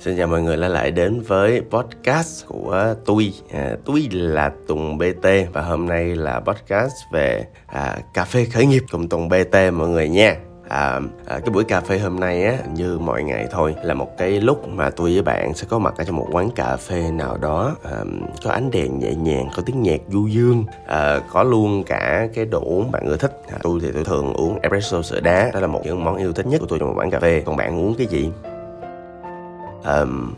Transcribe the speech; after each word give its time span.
Xin 0.00 0.16
chào 0.16 0.26
mọi 0.26 0.42
người 0.42 0.56
đã 0.56 0.68
lại 0.68 0.90
đến 0.90 1.20
với 1.20 1.62
podcast 1.70 2.46
của 2.46 2.94
tôi 3.04 3.32
à, 3.52 3.76
Tôi 3.84 4.08
là 4.12 4.52
Tùng 4.66 4.98
BT 4.98 5.26
và 5.52 5.62
hôm 5.62 5.88
nay 5.88 6.16
là 6.16 6.40
podcast 6.40 6.92
về 7.12 7.46
à, 7.66 7.98
cà 8.14 8.24
phê 8.24 8.44
khởi 8.44 8.66
nghiệp 8.66 8.82
cùng 8.90 9.08
Tùng 9.08 9.28
BT 9.28 9.56
mọi 9.72 9.88
người 9.88 10.08
nha. 10.08 10.36
À, 10.68 11.00
à, 11.26 11.38
cái 11.38 11.50
buổi 11.52 11.64
cà 11.64 11.80
phê 11.80 11.98
hôm 11.98 12.20
nay 12.20 12.44
á 12.44 12.58
như 12.74 12.98
mọi 12.98 13.22
ngày 13.22 13.46
thôi 13.50 13.74
là 13.82 13.94
một 13.94 14.18
cái 14.18 14.40
lúc 14.40 14.68
mà 14.68 14.90
tôi 14.90 15.12
với 15.12 15.22
bạn 15.22 15.54
sẽ 15.54 15.66
có 15.70 15.78
mặt 15.78 15.94
ở 15.98 16.04
trong 16.04 16.16
một 16.16 16.28
quán 16.32 16.50
cà 16.50 16.76
phê 16.76 17.10
nào 17.10 17.36
đó 17.36 17.76
à, 17.84 17.98
có 18.44 18.50
ánh 18.50 18.70
đèn 18.70 18.98
nhẹ 18.98 19.14
nhàng 19.14 19.48
có 19.56 19.62
tiếng 19.66 19.82
nhạc 19.82 20.00
du 20.08 20.26
dương 20.26 20.64
à, 20.86 21.20
có 21.32 21.42
luôn 21.42 21.84
cả 21.84 22.28
cái 22.34 22.44
đồ 22.44 22.60
uống 22.64 22.90
bạn 22.90 23.06
ưa 23.06 23.16
thích. 23.16 23.42
À, 23.52 23.58
tôi 23.62 23.80
thì 23.82 23.88
tôi 23.94 24.04
thường 24.04 24.32
uống 24.32 24.58
espresso 24.62 25.02
sữa 25.02 25.20
đá 25.20 25.50
đó 25.54 25.60
là 25.60 25.66
một 25.66 25.80
những 25.84 26.04
món 26.04 26.16
yêu 26.16 26.32
thích 26.32 26.46
nhất 26.46 26.60
của 26.60 26.66
tôi 26.66 26.78
trong 26.78 26.88
một 26.88 26.94
quán 26.98 27.10
cà 27.10 27.20
phê. 27.20 27.42
Còn 27.46 27.56
bạn 27.56 27.80
uống 27.80 27.94
cái 27.94 28.06
gì? 28.06 28.30
Um, 29.84 30.34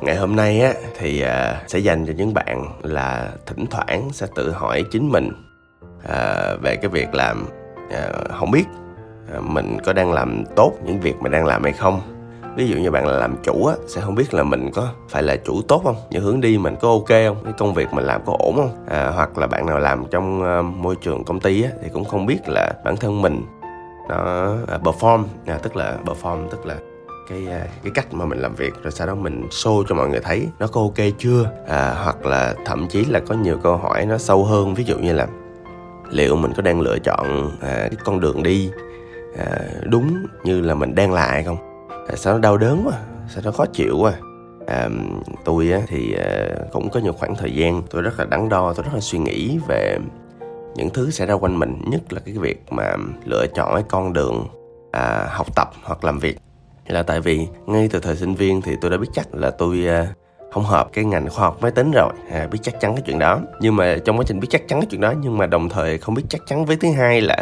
ngày 0.00 0.16
hôm 0.16 0.36
nay 0.36 0.60
á 0.60 0.74
thì 0.98 1.24
uh, 1.24 1.70
sẽ 1.70 1.78
dành 1.78 2.06
cho 2.06 2.12
những 2.16 2.34
bạn 2.34 2.64
là 2.82 3.30
thỉnh 3.46 3.66
thoảng 3.70 4.08
sẽ 4.12 4.26
tự 4.34 4.50
hỏi 4.50 4.84
chính 4.90 5.08
mình 5.08 5.28
uh, 5.96 6.62
về 6.62 6.76
cái 6.76 6.88
việc 6.88 7.14
làm 7.14 7.46
uh, 7.86 8.30
không 8.30 8.50
biết 8.50 8.64
uh, 9.38 9.44
mình 9.44 9.78
có 9.84 9.92
đang 9.92 10.12
làm 10.12 10.44
tốt 10.56 10.72
những 10.84 11.00
việc 11.00 11.14
mà 11.20 11.28
đang 11.28 11.46
làm 11.46 11.62
hay 11.64 11.72
không. 11.72 12.00
Ví 12.56 12.68
dụ 12.68 12.76
như 12.76 12.90
bạn 12.90 13.06
là 13.06 13.12
làm 13.12 13.36
chủ 13.42 13.66
á 13.66 13.74
sẽ 13.86 14.00
không 14.00 14.14
biết 14.14 14.34
là 14.34 14.42
mình 14.42 14.70
có 14.74 14.88
phải 15.08 15.22
là 15.22 15.36
chủ 15.36 15.62
tốt 15.68 15.80
không? 15.84 15.96
Những 16.10 16.22
hướng 16.22 16.40
đi 16.40 16.58
mình 16.58 16.76
có 16.80 16.88
ok 16.88 17.08
không? 17.08 17.36
Cái 17.44 17.52
công 17.58 17.74
việc 17.74 17.92
mình 17.92 18.04
làm 18.04 18.20
có 18.26 18.36
ổn 18.38 18.56
không? 18.56 18.86
À, 18.88 19.10
hoặc 19.14 19.38
là 19.38 19.46
bạn 19.46 19.66
nào 19.66 19.78
làm 19.78 20.04
trong 20.10 20.42
uh, 20.58 20.64
môi 20.64 20.96
trường 20.96 21.24
công 21.24 21.40
ty 21.40 21.62
á 21.62 21.70
thì 21.82 21.88
cũng 21.92 22.04
không 22.04 22.26
biết 22.26 22.48
là 22.48 22.72
bản 22.84 22.96
thân 22.96 23.22
mình 23.22 23.42
nó 24.08 24.52
uh, 24.62 24.82
perform 24.82 25.24
à, 25.46 25.58
tức 25.62 25.76
là 25.76 25.98
perform 26.04 26.48
tức 26.48 26.66
là 26.66 26.76
cái 27.32 27.54
à, 27.54 27.66
cái 27.82 27.92
cách 27.94 28.14
mà 28.14 28.24
mình 28.24 28.38
làm 28.38 28.54
việc 28.54 28.74
rồi 28.82 28.92
sau 28.92 29.06
đó 29.06 29.14
mình 29.14 29.46
show 29.50 29.84
cho 29.88 29.94
mọi 29.94 30.08
người 30.08 30.20
thấy 30.20 30.48
nó 30.58 30.66
có 30.66 30.80
ok 30.80 31.06
chưa? 31.18 31.50
À, 31.68 31.94
hoặc 32.04 32.26
là 32.26 32.54
thậm 32.64 32.88
chí 32.88 33.04
là 33.04 33.20
có 33.20 33.34
nhiều 33.34 33.58
câu 33.62 33.76
hỏi 33.76 34.06
nó 34.06 34.18
sâu 34.18 34.44
hơn. 34.44 34.74
Ví 34.74 34.84
dụ 34.84 34.98
như 34.98 35.12
là 35.12 35.26
liệu 36.10 36.36
mình 36.36 36.52
có 36.56 36.62
đang 36.62 36.80
lựa 36.80 36.98
chọn 36.98 37.50
à, 37.60 37.74
cái 37.74 37.96
con 38.04 38.20
đường 38.20 38.42
đi 38.42 38.70
à, 39.38 39.58
đúng 39.84 40.26
như 40.44 40.60
là 40.60 40.74
mình 40.74 40.94
đang 40.94 41.12
là 41.12 41.26
hay 41.26 41.44
không? 41.44 41.88
À, 42.08 42.16
sao 42.16 42.32
nó 42.32 42.38
đau 42.38 42.56
đớn 42.56 42.82
quá 42.86 42.98
sao 43.28 43.42
nó 43.44 43.50
khó 43.50 43.66
chịu 43.66 43.98
quá? 44.00 44.12
À, 44.66 44.88
tôi 45.44 45.72
á, 45.72 45.80
thì 45.88 46.14
à, 46.14 46.48
cũng 46.72 46.90
có 46.90 47.00
nhiều 47.00 47.12
khoảng 47.12 47.34
thời 47.34 47.54
gian 47.54 47.82
tôi 47.90 48.02
rất 48.02 48.18
là 48.18 48.24
đắn 48.24 48.48
đo 48.48 48.72
tôi 48.72 48.84
rất 48.84 48.94
là 48.94 49.00
suy 49.00 49.18
nghĩ 49.18 49.58
về 49.68 49.98
những 50.74 50.90
thứ 50.90 51.10
xảy 51.10 51.26
ra 51.26 51.34
quanh 51.34 51.58
mình. 51.58 51.80
Nhất 51.86 52.12
là 52.12 52.20
cái 52.24 52.34
việc 52.34 52.64
mà 52.70 52.96
lựa 53.24 53.46
chọn 53.54 53.74
cái 53.74 53.84
con 53.88 54.12
đường 54.12 54.46
à, 54.92 55.26
học 55.30 55.46
tập 55.56 55.70
hoặc 55.82 56.04
làm 56.04 56.18
việc 56.18 56.38
là 56.86 57.02
tại 57.02 57.20
vì 57.20 57.46
ngay 57.66 57.88
từ 57.92 58.00
thời 58.00 58.16
sinh 58.16 58.34
viên 58.34 58.62
thì 58.62 58.76
tôi 58.80 58.90
đã 58.90 58.96
biết 58.96 59.08
chắc 59.12 59.34
là 59.34 59.50
tôi 59.50 59.86
à, 59.88 60.06
không 60.52 60.64
hợp 60.64 60.88
cái 60.92 61.04
ngành 61.04 61.28
khoa 61.30 61.44
học 61.44 61.58
máy 61.60 61.70
tính 61.70 61.90
rồi. 61.90 62.12
À, 62.30 62.48
biết 62.52 62.58
chắc 62.62 62.80
chắn 62.80 62.94
cái 62.94 63.02
chuyện 63.06 63.18
đó. 63.18 63.40
Nhưng 63.60 63.76
mà 63.76 63.96
trong 64.04 64.18
quá 64.18 64.24
trình 64.26 64.40
biết 64.40 64.48
chắc 64.50 64.68
chắn 64.68 64.80
cái 64.80 64.86
chuyện 64.90 65.00
đó 65.00 65.14
nhưng 65.22 65.38
mà 65.38 65.46
đồng 65.46 65.68
thời 65.68 65.98
không 65.98 66.14
biết 66.14 66.22
chắc 66.28 66.40
chắn 66.46 66.64
với 66.64 66.76
thứ 66.76 66.92
hai 66.92 67.20
là 67.20 67.36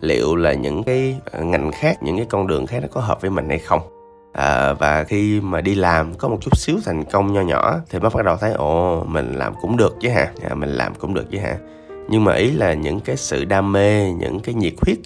liệu 0.00 0.36
là 0.36 0.52
những 0.52 0.82
cái 0.82 1.16
à, 1.32 1.40
ngành 1.40 1.72
khác 1.72 2.02
những 2.02 2.16
cái 2.16 2.26
con 2.30 2.46
đường 2.46 2.66
khác 2.66 2.78
nó 2.82 2.88
có 2.92 3.00
hợp 3.00 3.20
với 3.20 3.30
mình 3.30 3.48
hay 3.48 3.58
không. 3.58 3.80
À, 4.32 4.72
và 4.72 5.04
khi 5.04 5.40
mà 5.40 5.60
đi 5.60 5.74
làm 5.74 6.14
có 6.14 6.28
một 6.28 6.38
chút 6.40 6.56
xíu 6.58 6.76
thành 6.84 7.04
công 7.04 7.32
nho 7.32 7.40
nhỏ 7.40 7.80
thì 7.90 7.98
mới 7.98 8.10
bắt 8.14 8.24
đầu 8.24 8.36
thấy 8.36 8.52
ồ 8.52 9.04
mình 9.04 9.32
làm 9.32 9.54
cũng 9.60 9.76
được 9.76 9.96
chứ 10.00 10.08
hả? 10.08 10.30
À, 10.50 10.54
mình 10.54 10.70
làm 10.70 10.94
cũng 10.94 11.14
được 11.14 11.30
chứ 11.30 11.38
hả? 11.38 11.56
Nhưng 12.08 12.24
mà 12.24 12.34
ý 12.34 12.50
là 12.50 12.74
những 12.74 13.00
cái 13.00 13.16
sự 13.16 13.44
đam 13.44 13.72
mê 13.72 14.12
những 14.12 14.40
cái 14.40 14.54
nhiệt 14.54 14.72
huyết 14.80 14.98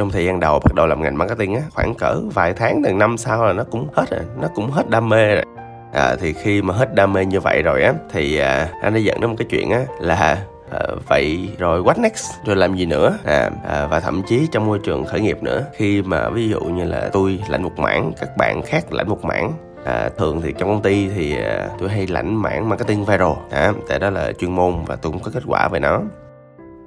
trong 0.00 0.10
thời 0.10 0.24
gian 0.24 0.40
đầu 0.40 0.58
bắt 0.58 0.74
đầu 0.74 0.86
làm 0.86 1.02
ngành 1.02 1.18
marketing 1.18 1.54
á 1.54 1.62
khoảng 1.74 1.94
cỡ 1.94 2.20
vài 2.34 2.52
tháng 2.52 2.82
từ 2.84 2.92
năm 2.92 3.16
sau 3.18 3.44
là 3.44 3.52
nó 3.52 3.64
cũng 3.64 3.88
hết 3.94 4.04
rồi 4.10 4.20
nó 4.40 4.48
cũng 4.54 4.70
hết 4.70 4.90
đam 4.90 5.08
mê 5.08 5.34
rồi. 5.34 5.44
À, 5.92 6.16
thì 6.20 6.32
khi 6.32 6.62
mà 6.62 6.74
hết 6.74 6.94
đam 6.94 7.12
mê 7.12 7.24
như 7.24 7.40
vậy 7.40 7.62
rồi 7.62 7.82
á 7.82 7.92
thì 8.12 8.38
à, 8.38 8.68
anh 8.82 8.94
đã 8.94 9.00
dẫn 9.00 9.20
đến 9.20 9.30
một 9.30 9.36
cái 9.38 9.46
chuyện 9.50 9.70
á 9.70 9.80
là 10.00 10.44
à, 10.70 10.86
vậy 11.08 11.48
rồi 11.58 11.82
what 11.82 12.00
next? 12.00 12.30
Rồi 12.44 12.56
làm 12.56 12.76
gì 12.76 12.86
nữa? 12.86 13.18
À, 13.24 13.50
à, 13.68 13.86
và 13.86 14.00
thậm 14.00 14.22
chí 14.22 14.48
trong 14.52 14.66
môi 14.66 14.78
trường 14.78 15.04
khởi 15.04 15.20
nghiệp 15.20 15.42
nữa. 15.42 15.64
Khi 15.74 16.02
mà 16.02 16.28
ví 16.28 16.48
dụ 16.48 16.60
như 16.60 16.84
là 16.84 17.10
tôi 17.12 17.40
lãnh 17.48 17.62
một 17.62 17.78
mảng 17.78 18.12
các 18.20 18.36
bạn 18.36 18.62
khác 18.62 18.92
lãnh 18.92 19.08
một 19.08 19.24
mảng 19.24 19.52
À, 19.84 20.08
thường 20.18 20.40
thì 20.40 20.54
trong 20.58 20.68
công 20.68 20.82
ty 20.82 21.08
thì 21.08 21.36
à, 21.42 21.68
tôi 21.78 21.88
hay 21.88 22.06
lãnh 22.06 22.42
mảng 22.42 22.68
marketing 22.68 23.04
viral. 23.04 23.32
À, 23.50 23.72
tại 23.88 23.98
đó 23.98 24.10
là 24.10 24.32
chuyên 24.32 24.52
môn 24.52 24.74
và 24.86 24.96
tôi 24.96 25.12
cũng 25.12 25.22
có 25.22 25.30
kết 25.34 25.42
quả 25.46 25.68
về 25.68 25.80
nó 25.80 26.00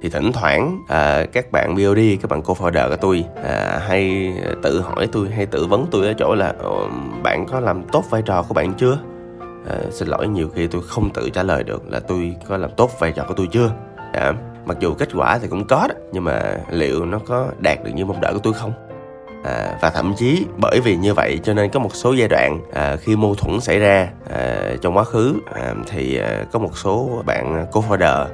thì 0.04 0.10
thỉnh 0.10 0.32
thoảng 0.32 0.84
à, 0.88 1.26
các 1.32 1.52
bạn 1.52 1.74
BOD 1.74 1.98
các 2.22 2.30
bạn 2.30 2.42
co-founder 2.42 2.88
của 2.88 2.96
tôi 2.96 3.24
à, 3.44 3.80
hay 3.88 4.32
tự 4.62 4.80
hỏi 4.80 5.08
tôi 5.12 5.28
hay 5.28 5.46
tự 5.46 5.66
vấn 5.66 5.86
tôi 5.90 6.06
ở 6.06 6.12
chỗ 6.18 6.34
là 6.34 6.54
ờ, 6.58 6.70
bạn 7.22 7.46
có 7.46 7.60
làm 7.60 7.82
tốt 7.92 8.04
vai 8.10 8.22
trò 8.22 8.42
của 8.42 8.54
bạn 8.54 8.74
chưa? 8.74 8.98
À, 9.68 9.76
xin 9.90 10.08
lỗi 10.08 10.28
nhiều 10.28 10.48
khi 10.54 10.66
tôi 10.66 10.82
không 10.88 11.10
tự 11.10 11.30
trả 11.30 11.42
lời 11.42 11.62
được 11.62 11.82
là 11.88 12.00
tôi 12.00 12.36
có 12.48 12.56
làm 12.56 12.70
tốt 12.76 12.90
vai 12.98 13.12
trò 13.12 13.24
của 13.28 13.34
tôi 13.34 13.48
chưa? 13.52 13.70
À, 14.12 14.32
mặc 14.64 14.76
dù 14.80 14.94
kết 14.94 15.08
quả 15.14 15.38
thì 15.38 15.48
cũng 15.48 15.64
có 15.64 15.86
đó 15.88 15.94
nhưng 16.12 16.24
mà 16.24 16.56
liệu 16.70 17.04
nó 17.04 17.18
có 17.18 17.48
đạt 17.58 17.84
được 17.84 17.90
như 17.94 18.04
mong 18.04 18.20
đợi 18.20 18.32
của 18.32 18.40
tôi 18.42 18.52
không? 18.52 18.72
À, 19.44 19.78
và 19.80 19.90
thậm 19.90 20.14
chí 20.16 20.46
bởi 20.60 20.80
vì 20.80 20.96
như 20.96 21.14
vậy 21.14 21.40
cho 21.44 21.54
nên 21.54 21.70
có 21.70 21.80
một 21.80 21.94
số 21.94 22.12
giai 22.12 22.28
đoạn 22.28 22.60
à, 22.72 22.96
khi 22.96 23.16
mâu 23.16 23.34
thuẫn 23.34 23.60
xảy 23.60 23.78
ra 23.78 24.08
à, 24.30 24.70
trong 24.82 24.96
quá 24.96 25.04
khứ 25.04 25.34
à, 25.54 25.74
thì 25.86 26.18
à, 26.18 26.44
có 26.52 26.58
một 26.58 26.78
số 26.78 27.22
bạn 27.26 27.66
co-founder 27.72 28.26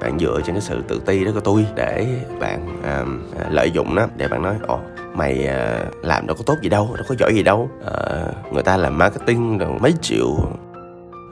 bạn 0.00 0.18
dựa 0.18 0.40
trên 0.44 0.54
cái 0.54 0.62
sự 0.62 0.82
tự 0.88 1.00
ti 1.06 1.24
đó 1.24 1.30
của 1.34 1.40
tôi 1.40 1.66
để 1.74 2.06
bạn 2.40 2.82
à, 2.82 3.04
à, 3.38 3.46
lợi 3.50 3.70
dụng 3.70 3.94
nó 3.94 4.06
để 4.16 4.28
bạn 4.28 4.42
nói 4.42 4.54
ồ 4.66 4.78
mày 5.14 5.46
à, 5.46 5.84
làm 6.02 6.26
đâu 6.26 6.36
có 6.36 6.42
tốt 6.46 6.54
gì 6.62 6.68
đâu 6.68 6.90
đâu 6.94 7.04
có 7.08 7.14
giỏi 7.18 7.34
gì 7.34 7.42
đâu. 7.42 7.70
À, 7.84 8.26
người 8.52 8.62
ta 8.62 8.76
làm 8.76 8.98
marketing 8.98 9.58
rồi 9.58 9.70
mấy 9.80 9.94
triệu 10.02 10.26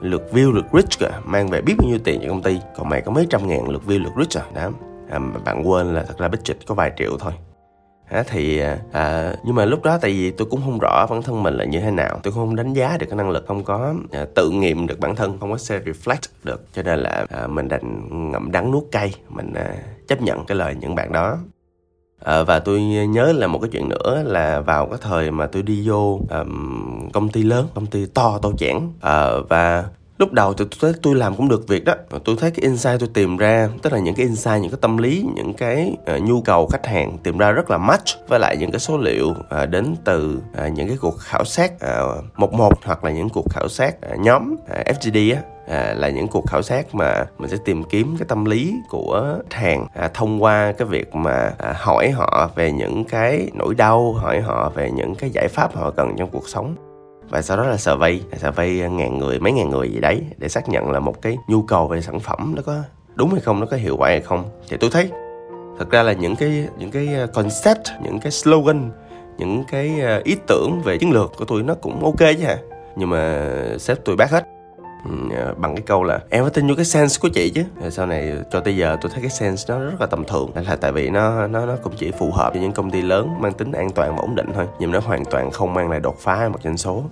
lượt 0.00 0.22
view 0.32 0.52
lượt 0.52 0.64
reach 0.72 0.98
cả 0.98 1.20
mang 1.25 1.48
về 1.48 1.60
biết 1.60 1.75
bao 1.78 1.88
nhiêu 1.88 1.98
tiền 2.04 2.20
cho 2.22 2.28
công 2.28 2.42
ty. 2.42 2.60
Còn 2.76 2.88
mày 2.88 3.00
có 3.00 3.12
mấy 3.12 3.26
trăm 3.30 3.48
ngàn 3.48 3.69
lượt 3.69 3.82
view 3.86 4.02
lượt 4.02 4.12
reach 4.16 4.44
à? 4.44 4.44
Đó 4.54 4.70
à, 5.10 5.19
bạn 5.44 5.69
quên 5.69 5.94
là 5.94 6.04
thật 6.08 6.19
ra 6.19 6.28
budget 6.28 6.56
có 6.66 6.75
vài 6.75 6.92
triệu 6.96 7.16
thôi 7.20 7.32
à, 8.14 8.25
thì 8.26 8.62
à, 8.92 9.34
nhưng 9.44 9.54
mà 9.54 9.64
lúc 9.64 9.82
đó 9.82 9.98
tại 10.00 10.10
vì 10.10 10.30
tôi 10.30 10.48
cũng 10.50 10.60
không 10.64 10.78
rõ 10.78 11.06
bản 11.10 11.22
thân 11.22 11.42
mình 11.42 11.54
là 11.54 11.64
như 11.64 11.80
thế 11.80 11.91
nào. 11.91 12.20
Tôi 12.22 12.32
không 12.32 12.56
đánh 12.56 12.72
giá 12.72 12.97
được 13.00 13.06
cái 13.10 13.16
năng 13.16 13.30
lực 13.30 13.44
không 13.47 13.64
có 13.64 13.94
à, 14.12 14.26
tự 14.34 14.50
nghiệm 14.50 14.86
được 14.86 15.00
bản 15.00 15.16
thân 15.16 15.38
không 15.41 15.50
có 15.50 15.56
self 15.56 15.82
reflect 15.82 16.28
được. 16.44 16.66
Cho 16.72 16.82
nên 16.82 16.98
là 16.98 17.26
à, 17.30 17.47
mình 17.47 17.69
đành 17.69 18.08
ngậm 18.32 18.52
đắng 18.52 18.70
nuốt 18.70 18.82
cay 18.92 19.14
mình 19.28 19.54
à, 19.54 19.75
chấp 20.08 20.22
nhận 20.22 20.44
cái 20.44 20.56
lời 20.56 20.75
những 20.80 20.94
bạn 20.94 21.12
đó. 21.12 21.38
À, 22.25 22.42
và 22.42 22.58
tôi 22.58 22.82
nhớ 22.82 23.32
là 23.32 23.47
một 23.47 23.58
cái 23.58 23.70
chuyện 23.72 23.88
nữa 23.88 24.22
là 24.26 24.60
vào 24.60 24.86
cái 24.86 24.98
thời 25.02 25.31
mà 25.31 25.46
tôi 25.46 25.62
đi 25.62 25.88
vô 25.88 26.20
um, 26.31 27.10
công 27.12 27.28
ty 27.28 27.42
lớn 27.42 27.66
công 27.75 27.86
ty 27.86 28.06
to 28.06 28.38
to 28.42 28.50
chẽn 28.58 28.81
à, 29.00 29.31
và 29.48 29.84
lúc 30.19 30.32
đầu 30.32 30.54
thì 30.54 30.64
tôi 30.70 30.78
thấy 30.80 31.00
tôi 31.02 31.14
làm 31.14 31.36
cũng 31.36 31.48
được 31.48 31.69
việc 31.69 31.84
đó. 31.84 31.94
Tôi 32.25 32.36
thấy 32.41 32.50
cái 32.50 32.62
insight 32.62 33.00
tôi 33.00 33.08
tìm 33.14 33.36
ra 33.36 33.69
tức 33.82 33.92
là 33.92 33.98
những 33.98 34.14
cái 34.14 34.26
insight 34.26 34.60
những 34.60 34.70
cái 34.70 34.78
tâm 34.80 34.97
lý 34.97 35.25
những 35.34 35.54
cái 35.54 35.97
uh, 36.16 36.22
nhu 36.22 36.41
cầu 36.41 36.66
khách 36.66 36.86
hàng 36.86 37.19
tìm 37.22 37.38
ra 37.38 37.50
rất 37.50 37.70
là 37.70 37.78
match 37.78 38.28
với 38.28 38.38
lại 38.41 38.56
những 38.56 38.70
cái 38.70 38.80
số 38.80 38.98
liệu 38.98 39.28
uh, 39.30 39.70
đến 39.70 39.94
từ 40.04 40.38
uh, 40.66 40.72
những 40.72 40.88
cái 40.88 40.97
cuộc 41.00 41.19
khảo 41.19 41.44
sát 41.44 41.72
uh, 41.75 42.25
một 42.36 42.52
một 42.52 42.84
hoặc 42.84 43.04
là 43.04 43.10
những 43.10 43.28
cuộc 43.28 43.47
khảo 43.50 43.69
sát 43.69 43.94
uh, 44.12 44.19
nhóm 44.19 44.52
uh, 44.52 44.86
FGD 44.86 45.34
á. 45.34 45.42
À, 45.66 45.94
là 45.97 46.08
những 46.08 46.28
cuộc 46.28 46.46
khảo 46.46 46.62
sát 46.62 46.94
mà 46.94 47.26
mình 47.38 47.50
sẽ 47.50 47.56
tìm 47.64 47.82
kiếm 47.84 48.16
cái 48.19 48.26
tâm 48.28 48.44
lý 48.44 48.75
của 48.88 49.38
khách 49.50 49.60
hàng 49.60 49.86
à, 49.94 50.10
thông 50.14 50.42
qua 50.42 50.72
cái 50.72 50.88
việc 50.88 51.14
mà 51.14 51.50
à, 51.58 51.75
hỏi 51.76 52.10
họ 52.10 52.50
về 52.54 52.72
những 52.72 53.04
cái 53.04 53.48
nỗi 53.54 53.75
đau 53.75 54.12
hỏi 54.12 54.40
họ 54.40 54.72
về 54.75 54.90
những 54.90 55.14
cái 55.14 55.31
giải 55.31 55.49
pháp 55.49 55.76
họ 55.76 55.90
cần 55.90 56.16
trong 56.19 56.31
cuộc 56.31 56.49
sống 56.49 56.94
và 57.34 57.42
sau 57.42 57.56
đó 57.56 57.66
là 57.66 57.76
survey 57.76 58.20
survey 58.36 58.90
ngàn 58.90 59.19
người, 59.19 59.40
mấy 59.40 59.52
ngàn 59.52 59.70
người 59.70 59.90
gì 59.90 60.00
đấy, 60.00 60.22
để 60.38 60.48
xác 60.48 60.69
nhận 60.69 60.90
là 60.90 61.00
một 61.00 61.22
cái 61.22 61.38
nhu 61.48 61.62
cầu 61.62 61.86
về 61.88 62.00
sản 62.00 62.20
phẩm 62.20 62.52
nó 62.56 62.62
có 62.62 62.82
đúng 63.14 63.31
hay 63.31 63.40
không, 63.40 63.60
nó 63.60 63.66
có 63.66 63.76
hiệu 63.76 63.96
quả 63.96 64.08
hay 64.08 64.20
không. 64.20 64.44
Thì 64.69 64.76
tôi 64.76 64.90
thấy, 64.90 65.10
thật 65.78 65.90
ra 65.90 66.02
là 66.02 66.12
những 66.12 66.36
cái 66.36 66.69
những 66.78 66.90
cái 66.90 67.08
ờ, 67.14 67.26
concept, 67.26 67.81
những 68.02 68.20
cái 68.20 68.32
slogan, 68.32 68.90
những 69.38 69.64
cái 69.70 70.00
ờ, 70.00 70.20
ý 70.25 70.36
tưởng 70.46 70.81
về 70.84 70.98
chiến 70.98 71.12
lược 71.12 71.32
của 71.38 71.44
tôi 71.44 71.62
nó 71.62 71.75
cũng 71.75 72.04
ok 72.04 72.19
chứ 72.19 72.44
hả? 72.44 72.58
Nhưng 72.96 73.10
mà 73.10 73.50
sếp 73.78 74.04
tôi 74.04 74.16
bác 74.16 74.30
hết. 74.30 74.46
Ờ, 75.37 75.54
bằng 75.56 75.76
cái 75.76 75.82
câu 75.87 76.02
là 76.02 76.20
em 76.30 76.44
phải 76.44 76.50
tin 76.50 76.69
vô 76.69 76.75
cái 76.76 76.84
sense 76.84 77.19
của 77.22 77.28
chị 77.28 77.50
chứ. 77.54 77.64
Rồi 77.80 77.90
sau 77.90 78.06
này 78.06 78.32
cho 78.50 78.60
tới 78.60 78.76
giờ 78.76 78.96
tôi 79.00 79.10
thấy 79.14 79.20
cái 79.20 79.30
sense 79.30 79.64
nó 79.69 79.80
rất 79.80 80.00
là 80.00 80.06
tầm 80.06 80.25
thường. 80.25 80.50
Là 80.54 80.76
tại 80.76 80.92
vì 80.92 81.10
nó 81.10 81.46
nó 81.46 81.66
nó 81.66 81.76
cũng 81.82 81.92
chỉ 81.96 82.10
phù 82.10 82.30
hợp 82.30 82.52
với 82.52 82.62
những 82.62 82.72
công 82.72 82.90
ty 82.90 83.02
lớn, 83.02 83.28
mang 83.40 83.52
tính 83.52 83.72
an 83.72 83.90
toàn 83.90 84.16
và 84.16 84.22
ổn 84.22 84.34
định 84.34 84.46
thôi. 84.54 84.66
Nhưng 84.78 84.92
nó 84.92 85.00
hoàn 85.00 85.25
toàn 85.25 85.50
không 85.50 85.75
mang 85.75 85.90
lại 85.90 86.00
đột 86.00 86.16
phá 86.19 86.48
một 86.48 86.58
doanh 86.64 86.76
số. 86.76 87.02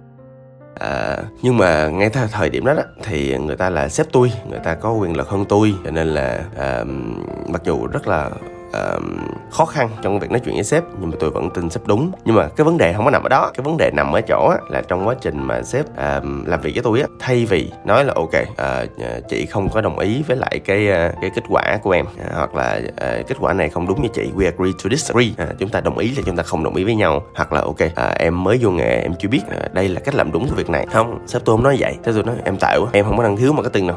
À, 0.74 1.16
nhưng 1.42 1.56
mà 1.56 1.88
ngay 1.88 2.10
tại 2.10 2.28
thời 2.32 2.50
điểm 2.50 2.64
đó, 2.64 2.74
đó 2.74 2.82
thì 3.02 3.38
người 3.38 3.56
ta 3.56 3.70
là 3.70 3.88
sếp 3.88 4.06
tôi 4.12 4.32
người 4.50 4.58
ta 4.58 4.74
có 4.74 4.92
quyền 4.92 5.16
lực 5.16 5.28
hơn 5.28 5.44
tôi 5.48 5.74
cho 5.84 5.90
nên 5.90 6.06
là 6.06 6.44
à, 6.58 6.84
mặc 7.48 7.62
dù 7.64 7.86
rất 7.86 8.08
là 8.08 8.30
uh, 8.76 9.02
khó 9.50 9.64
khăn 9.64 9.88
trong 10.02 10.18
việc 10.18 10.30
nói 10.30 10.40
chuyện 10.44 10.54
với 10.54 10.64
sếp 10.64 10.84
nhưng 11.00 11.10
mà 11.10 11.16
tôi 11.20 11.30
vẫn 11.30 11.50
tin 11.50 11.70
sếp 11.70 11.86
đúng. 11.86 12.12
Nhưng 12.24 12.36
mà 12.36 12.48
cái 12.56 12.64
vấn 12.64 12.78
đề 12.78 12.92
không 12.92 13.04
có 13.04 13.10
nằm 13.10 13.22
ở 13.22 13.28
đó 13.28 13.50
cái 13.54 13.64
vấn 13.64 13.76
đề 13.76 13.90
nằm 13.94 14.12
ở 14.12 14.20
chỗ 14.20 14.48
á, 14.48 14.56
là 14.68 14.82
trong 14.88 15.08
quá 15.08 15.14
trình 15.20 15.42
mà 15.42 15.62
sếp 15.62 15.84
uh, 15.84 16.24
làm 16.46 16.60
việc 16.60 16.72
với 16.74 16.82
tôi 16.82 17.00
á 17.00 17.06
thay 17.20 17.44
vì 17.44 17.70
nói 17.84 18.04
là 18.04 18.12
ok 18.16 18.28
uh, 18.28 18.88
chị 19.28 19.46
không 19.46 19.68
có 19.68 19.80
đồng 19.80 19.98
ý 19.98 20.22
với 20.26 20.36
lại 20.36 20.60
cái 20.64 20.88
uh, 20.88 21.14
cái 21.20 21.30
kết 21.34 21.44
quả 21.48 21.78
của 21.82 21.90
em 21.90 22.06
uh, 22.06 22.34
hoặc 22.34 22.54
là 22.54 22.80
uh, 22.80 23.26
kết 23.28 23.36
quả 23.40 23.52
này 23.52 23.68
không 23.68 23.86
đúng 23.86 24.02
như 24.02 24.08
chị 24.14 24.30
we 24.36 24.44
agree 24.44 24.72
to 24.84 24.90
disagree 24.90 25.28
uh, 25.50 25.58
chúng 25.58 25.68
ta 25.68 25.80
đồng 25.80 25.98
ý 25.98 26.14
là 26.16 26.22
chúng 26.26 26.36
ta 26.36 26.42
không 26.42 26.64
đồng 26.64 26.74
ý 26.74 26.84
với 26.84 26.94
nhau. 26.94 27.22
Hoặc 27.34 27.52
là 27.52 27.60
ok 27.60 27.80
uh, 27.80 28.18
em 28.18 28.44
mới 28.44 28.58
vô 28.60 28.70
nghề 28.70 29.00
em 29.00 29.12
chưa 29.18 29.28
biết 29.28 29.42
uh, 29.66 29.74
đây 29.74 29.88
là 29.88 30.00
cách 30.00 30.14
làm 30.14 30.32
đúng 30.32 30.48
của 30.48 30.54
việc 30.54 30.70
này. 30.70 30.86
Không 30.92 31.18
sếp 31.26 31.44
tôi 31.44 31.56
không 31.56 31.64
nói 31.64 31.76
vậy. 31.80 31.94
Sếp 32.06 32.14
tôi 32.14 32.24
nói 32.24 32.36
em 32.44 32.56
tại 32.56 32.78
quá 32.78 32.88
em 32.92 33.04
không 33.04 33.16
có 33.16 33.22
năng 33.22 33.36
khiếu 33.36 33.52
marketing 33.52 33.86
đâu 33.86 33.96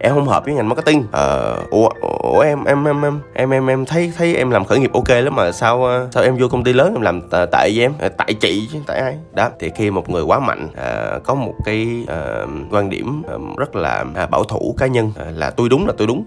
em 0.00 0.14
không 0.14 0.28
hợp 0.28 0.44
với 0.44 0.54
ngành 0.54 0.68
marketing. 0.68 1.04
Ờ 1.12 1.56
ủa, 1.70 1.88
ủa 2.22 2.40
em 2.40 2.64
em 2.64 2.84
em 2.84 3.02
em 3.02 3.20
em 3.34 3.50
em 3.50 3.66
em 3.66 3.86
thấy 3.86 4.12
thấy 4.16 4.36
em 4.36 4.50
làm 4.50 4.64
khởi 4.64 4.78
nghiệp 4.78 4.92
ok 4.92 5.08
lắm 5.08 5.36
mà 5.36 5.52
sao 5.52 5.84
ờ, 5.84 6.08
sao 6.12 6.22
em 6.22 6.36
vô 6.36 6.48
công 6.48 6.64
ty 6.64 6.72
lớn 6.72 6.94
em 6.94 7.02
làm 7.02 7.28
tại 7.30 7.72
với 7.74 7.84
em? 7.84 7.92
Ờ, 7.98 8.08
tại 8.08 8.34
chị 8.34 8.68
chứ 8.72 8.78
tại 8.86 9.00
ai? 9.00 9.16
Đó 9.32 9.48
thì 9.60 9.70
khi 9.76 9.90
một 9.90 10.10
người 10.10 10.22
quá 10.22 10.38
mạnh 10.38 10.68
à, 10.76 11.18
có 11.24 11.34
một 11.34 11.54
cái 11.64 12.04
à, 12.08 12.46
quan 12.70 12.90
điểm 12.90 13.22
rất 13.58 13.76
là 13.76 14.04
à, 14.14 14.26
bảo 14.26 14.44
thủ 14.44 14.74
cá 14.78 14.86
nhân 14.86 15.12
à, 15.18 15.24
là 15.34 15.50
tôi 15.50 15.68
đúng 15.68 15.86
là 15.86 15.92
tôi 15.98 16.06
đúng. 16.06 16.24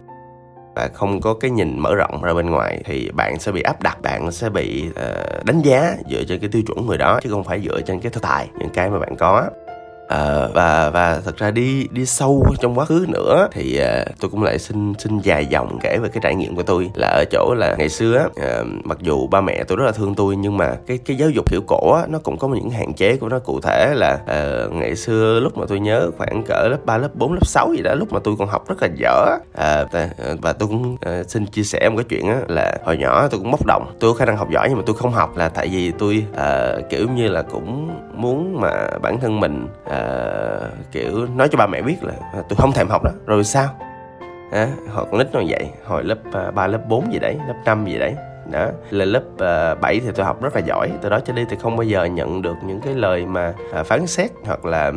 Và 0.75 0.89
không 0.93 1.21
có 1.21 1.33
cái 1.33 1.51
nhìn 1.51 1.79
mở 1.79 1.95
rộng 1.95 2.21
ra 2.21 2.33
bên 2.33 2.49
ngoài 2.49 2.81
thì 2.85 3.09
bạn 3.13 3.39
sẽ 3.39 3.51
bị 3.51 3.61
áp 3.61 3.81
đặt 3.81 4.01
bạn 4.01 4.31
sẽ 4.31 4.49
bị 4.49 4.89
uh, 4.89 5.45
đánh 5.45 5.61
giá 5.61 5.95
dựa 6.09 6.23
trên 6.27 6.39
cái 6.39 6.49
tiêu 6.49 6.61
chuẩn 6.67 6.87
người 6.87 6.97
đó 6.97 7.19
chứ 7.23 7.29
không 7.29 7.43
phải 7.43 7.61
dựa 7.61 7.81
trên 7.81 7.99
cái 7.99 8.11
thực 8.11 8.23
tài 8.23 8.47
những 8.59 8.69
cái 8.69 8.89
mà 8.89 8.99
bạn 8.99 9.15
có 9.15 9.43
à, 10.13 10.48
và 10.54 10.89
và 10.89 11.21
thật 11.25 11.38
ra 11.38 11.51
đi 11.51 11.88
đi 11.92 12.06
sâu 12.06 12.45
trong 12.62 12.80
quá 12.80 12.86
khứ 12.86 13.06
nữa 13.10 13.48
thì 13.51 13.77
à, 13.77 14.06
tôi 14.19 14.30
cũng 14.31 14.44
lại 14.44 14.60
xin 14.60 14.94
xin 15.00 15.19
dài 15.19 15.45
dòng 15.45 15.80
kể 15.81 15.98
về 15.98 16.10
cái 16.10 16.21
trải 16.24 16.36
nghiệm 16.36 16.56
của 16.56 16.63
tôi. 16.63 16.92
Là 16.95 17.07
ở 17.07 17.24
chỗ 17.31 17.54
là 17.57 17.75
ngày 17.77 17.89
xưa 17.89 18.27
à, 18.36 18.63
mặc 18.83 18.98
dù 19.01 19.27
ba 19.27 19.42
mẹ 19.42 19.63
tôi 19.63 19.77
rất 19.77 19.86
là 19.86 19.92
thương 19.92 20.15
tôi 20.15 20.36
nhưng 20.36 20.57
mà 20.57 20.75
cái 20.88 20.98
cái 21.06 21.18
giáo 21.18 21.30
dục 21.30 21.51
kiểu 21.51 21.62
cổ 21.68 21.94
á, 21.94 22.04
nó 22.10 22.19
cũng 22.19 22.38
có 22.38 22.48
những 22.48 22.69
hạn 22.69 22.94
chế 22.94 23.18
của 23.18 23.30
nó. 23.30 23.39
Cụ 23.39 23.60
thể 23.62 23.94
là 23.95 24.19
à, 24.27 24.65
ngày 24.71 24.95
xưa 24.95 25.39
lúc 25.39 25.57
mà 25.57 25.65
tôi 25.69 25.80
nhớ 25.80 26.12
khoảng 26.18 26.44
cỡ 26.44 26.68
lớp 26.71 26.86
3, 26.86 26.98
lớp 26.98 27.15
4, 27.15 27.33
lớp 27.33 27.45
6 27.45 27.74
gì 27.74 27.81
đó 27.83 27.95
lúc 27.95 28.13
mà 28.13 28.19
tôi 28.24 28.36
còn 28.39 28.48
học 28.48 28.69
rất 28.69 28.81
là 28.81 28.88
dở 28.95 29.38
à, 29.54 29.86
và 30.42 30.54
tôi 30.54 30.69
cũng 30.69 30.98
à, 31.01 31.24
xin 31.27 31.45
chia 31.45 31.63
sẻ 31.63 31.89
một 31.89 31.95
cái 31.98 32.06
chuyện 32.10 32.27
á 32.27 32.38
là 32.48 32.77
hồi 32.86 32.98
nhỏ 32.98 33.27
tôi 33.27 33.39
cũng 33.39 33.51
bốc 33.51 33.65
đồng. 33.65 33.95
Tôi 34.00 34.13
có 34.13 34.18
khả 34.18 34.25
năng 34.25 34.38
học 34.38 34.50
giỏi 34.51 34.69
nhưng 34.69 34.77
mà 34.77 34.83
tôi 34.86 34.95
không 34.95 35.12
học 35.12 35.38
là 35.38 35.50
tại 35.50 35.68
vì 35.68 35.92
tôi 35.92 36.25
à, 36.36 36.75
kiểu 36.89 37.07
như 37.15 37.27
là 37.27 37.42
cũng 37.42 37.89
muốn 38.15 38.62
mà 38.62 38.88
bản 39.01 39.19
thân 39.19 39.39
mình 39.39 39.68
à, 39.89 40.02
kiểu 40.91 41.27
nói 41.35 41.47
cho 41.51 41.57
ba 41.57 41.67
mẹ 41.67 41.81
biết 41.81 42.03
là 42.03 42.13
tôi 42.33 42.57
không 42.57 42.71
thèm 42.71 42.88
học 42.89 43.03
đó 43.03 43.11
rồi 43.25 43.44
sao? 43.44 43.69
À, 44.53 44.67
hồi 44.89 45.05
con 45.11 45.17
nít 45.17 45.27
nó 45.33 45.41
vậy 45.47 45.69
hồi 45.85 46.03
lớp 46.03 46.17
à, 46.33 46.41
ba 46.45 46.51
3, 46.51 46.67
lớp 46.67 46.79
4 46.89 47.13
gì 47.13 47.19
đấy 47.19 47.38
lớp 47.47 47.55
5 47.65 47.85
gì 47.85 48.00
đấy. 48.00 48.15
Đó 48.51 48.67
là 48.89 49.05
lớp 49.05 49.23
à, 49.39 49.71
uh, 49.71 49.81
7 49.81 50.00
thì 50.00 50.11
tôi 50.15 50.25
học 50.25 50.41
rất 50.41 50.55
là 50.55 50.61
giỏi 50.61 50.91
từ 51.01 51.09
đó 51.09 51.19
cho 51.25 51.33
đi 51.33 51.45
thì 51.50 51.57
không 51.61 51.77
bao 51.77 51.83
giờ 51.83 52.05
nhận 52.05 52.41
được 52.41 52.55
những 52.65 52.81
cái 52.81 52.94
lời 52.94 53.25
mà 53.25 53.53
uh, 53.79 53.85
phán 53.85 54.07
xét 54.07 54.31
hoặc 54.45 54.65
là 54.65 54.91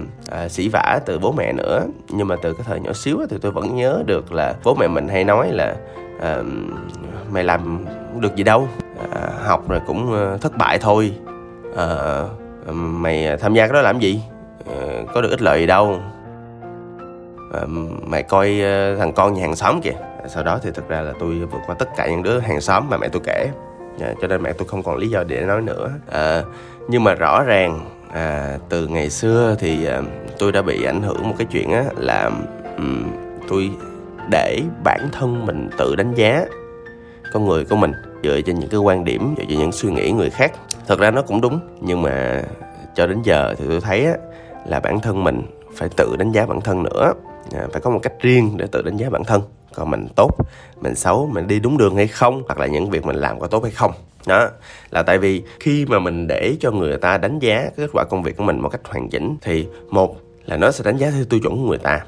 uh, 0.45 0.51
sỉ 0.51 0.69
vả 0.69 1.01
từ 1.07 1.19
bố 1.19 1.33
mẹ 1.33 1.53
nữa. 1.53 1.87
Nhưng 2.09 2.29
mà 2.29 2.37
từ 2.43 2.53
cái 2.53 2.63
thời 2.67 2.81
nhỏ 2.81 2.93
xíu 2.93 3.19
thì 3.31 3.37
tôi 3.43 3.53
vẫn 3.53 3.77
nhớ 3.77 4.03
được 4.07 4.33
là 4.33 4.55
bố 4.65 4.75
mẹ 4.75 4.89
mình 4.89 5.09
hay 5.09 5.25
nói 5.25 5.51
là 5.53 5.77
uh, 6.17 6.47
mày 7.31 7.45
làm 7.45 7.85
được 8.21 8.37
gì 8.37 8.45
đâu 8.45 8.69
uh, 9.05 9.45
học 9.45 9.69
rồi 9.69 9.81
cũng 9.87 10.33
uh, 10.35 10.41
thất 10.41 10.57
bại 10.59 10.79
thôi. 10.79 11.13
Uh, 11.73 12.31
mày 12.75 13.37
tham 13.41 13.55
gia 13.55 13.67
cái 13.67 13.75
đó 13.75 13.81
làm 13.81 13.99
gì? 13.99 14.23
Ờ, 14.67 15.05
có 15.15 15.21
được 15.21 15.31
ích 15.31 15.43
lợi 15.43 15.61
gì 15.61 15.67
đâu. 15.67 16.01
À, 17.55 17.61
mày 18.03 18.23
coi 18.23 18.51
uh, 18.51 18.99
thằng 18.99 19.13
con 19.13 19.35
nhà 19.35 19.43
hàng 19.43 19.57
xóm 19.57 19.81
kìa. 19.81 19.95
Sau 20.29 20.45
đó 20.45 20.59
thì 20.63 20.71
thực 20.75 20.89
ra 20.89 21.01
là 21.01 21.13
tôi 21.21 21.35
vượt 21.35 21.61
qua 21.67 21.77
tất 21.79 21.89
cả 21.97 22.07
những 22.07 22.23
đứa 22.23 22.39
hàng 22.39 22.61
xóm 22.61 22.91
mà 22.91 22.97
mẹ 22.97 23.09
tôi 23.09 23.23
kể. 23.25 23.49
À, 24.01 24.13
cho 24.21 24.29
nên 24.29 24.43
mẹ 24.43 24.53
tôi 24.53 24.69
không 24.69 24.83
còn 24.83 24.97
lý 24.97 25.09
do 25.09 25.25
để 25.25 25.41
nói 25.41 25.63
nữa. 25.63 25.91
À, 26.11 26.43
nhưng 26.89 27.05
mà 27.05 27.15
rõ 27.15 27.43
ràng 27.43 27.81
à, 28.13 28.59
từ 28.69 28.87
ngày 28.87 29.11
xưa 29.11 29.57
thì 29.59 29.87
à, 29.87 30.03
tôi 30.39 30.53
đã 30.53 30.63
bị 30.63 30.85
ảnh 30.85 31.03
hưởng 31.03 31.29
một 31.29 31.35
cái 31.39 31.47
chuyện 31.51 31.71
á 31.71 31.85
là 31.97 32.31
um, 32.77 33.13
tôi 33.49 33.71
để 34.31 34.63
bản 34.85 35.09
thân 35.13 35.47
mình 35.47 35.69
tự 35.79 35.95
đánh 35.97 36.15
giá 36.15 36.47
con 37.33 37.47
người 37.47 37.65
của 37.65 37.77
mình 37.77 37.93
dựa 38.23 38.41
trên 38.41 38.59
những 38.59 38.71
cái 38.71 38.81
quan 38.81 39.05
điểm 39.05 39.35
dựa 39.39 39.45
trên 39.49 39.59
những 39.59 39.73
suy 39.73 39.91
nghĩ 39.91 40.13
người 40.13 40.31
khác. 40.31 40.53
Thật 40.87 40.99
ra 40.99 41.11
nó 41.11 41.23
cũng 41.23 41.41
đúng 41.41 41.61
nhưng 41.81 42.03
mà 42.03 42.43
cho 42.95 43.07
đến 43.07 43.23
giờ 43.23 43.55
thì 43.59 43.65
tôi 43.69 43.81
thấy 43.81 44.07
á 44.07 44.15
là 44.69 44.81
bản 44.81 45.01
thân 45.01 45.25
mình 45.25 45.43
phải 45.75 45.89
tự 45.97 46.17
đánh 46.17 46.33
giá 46.33 46.47
bản 46.47 46.61
thân 46.61 46.83
nữa. 46.83 47.13
À, 47.55 47.67
phải 47.73 47.81
có 47.81 47.91
một 47.91 48.01
cách 48.03 48.13
riêng 48.21 48.57
để 48.57 48.67
tự 48.73 48.83
đánh 48.83 48.97
giá 48.97 49.11
bản 49.11 49.25
thân. 49.25 49.43
Còn 49.75 49.91
mình 49.91 50.07
tốt 50.17 50.31
mình 50.81 50.95
xấu 50.95 51.31
mình 51.33 51.47
đi 51.47 51.61
đúng 51.61 51.79
đường 51.79 51.97
hay 51.97 52.07
không 52.07 52.43
hoặc 52.47 52.59
là 52.59 52.67
những 52.67 52.91
việc 52.91 53.07
mình 53.07 53.17
làm 53.17 53.41
có 53.41 53.47
tốt 53.47 53.63
hay 53.63 53.73
không. 53.73 53.93
Đó 54.27 54.49
là 54.91 55.03
tại 55.03 55.19
vì 55.19 55.43
khi 55.61 55.87
mà 55.87 55.99
mình 55.99 56.27
để 56.27 56.57
cho 56.61 56.71
người 56.71 56.97
ta 56.97 57.19
đánh 57.19 57.39
giá 57.39 57.57
cái 57.59 57.73
kết 57.77 57.91
quả 57.93 58.05
công 58.05 58.23
việc 58.23 58.37
của 58.37 58.45
mình 58.45 58.61
một 58.61 58.69
cách 58.69 58.81
hoàn 58.85 59.09
chỉnh 59.09 59.37
thì 59.43 59.67
một 59.91 60.17
là 60.45 60.57
nó 60.57 60.71
sẽ 60.71 60.85
đánh 60.85 60.97
giá 60.97 61.11
theo 61.11 61.25
tiêu 61.25 61.41
chuẩn 61.41 61.57
của 61.57 61.69
người 61.69 61.79
ta. 61.79 62.01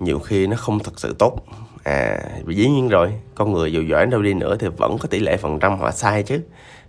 Nhiều 0.00 0.18
khi 0.18 0.46
nó 0.46 0.56
không 0.56 0.78
thật 0.78 1.00
sự 1.00 1.14
tốt. 1.18 1.36
À 1.84 2.20
dĩ 2.48 2.68
nhiên 2.68 2.88
rồi 2.88 3.12
con 3.34 3.52
người 3.52 3.72
dù 3.72 3.82
giỏi 3.82 4.06
đâu 4.06 4.22
đi 4.22 4.34
nữa 4.34 4.56
thì 4.60 4.68
vẫn 4.76 4.98
có 4.98 5.08
tỷ 5.08 5.20
lệ 5.20 5.36
phần 5.36 5.58
trăm 5.58 5.78
họ 5.78 5.90
sai 5.90 6.22
chứ 6.22 6.40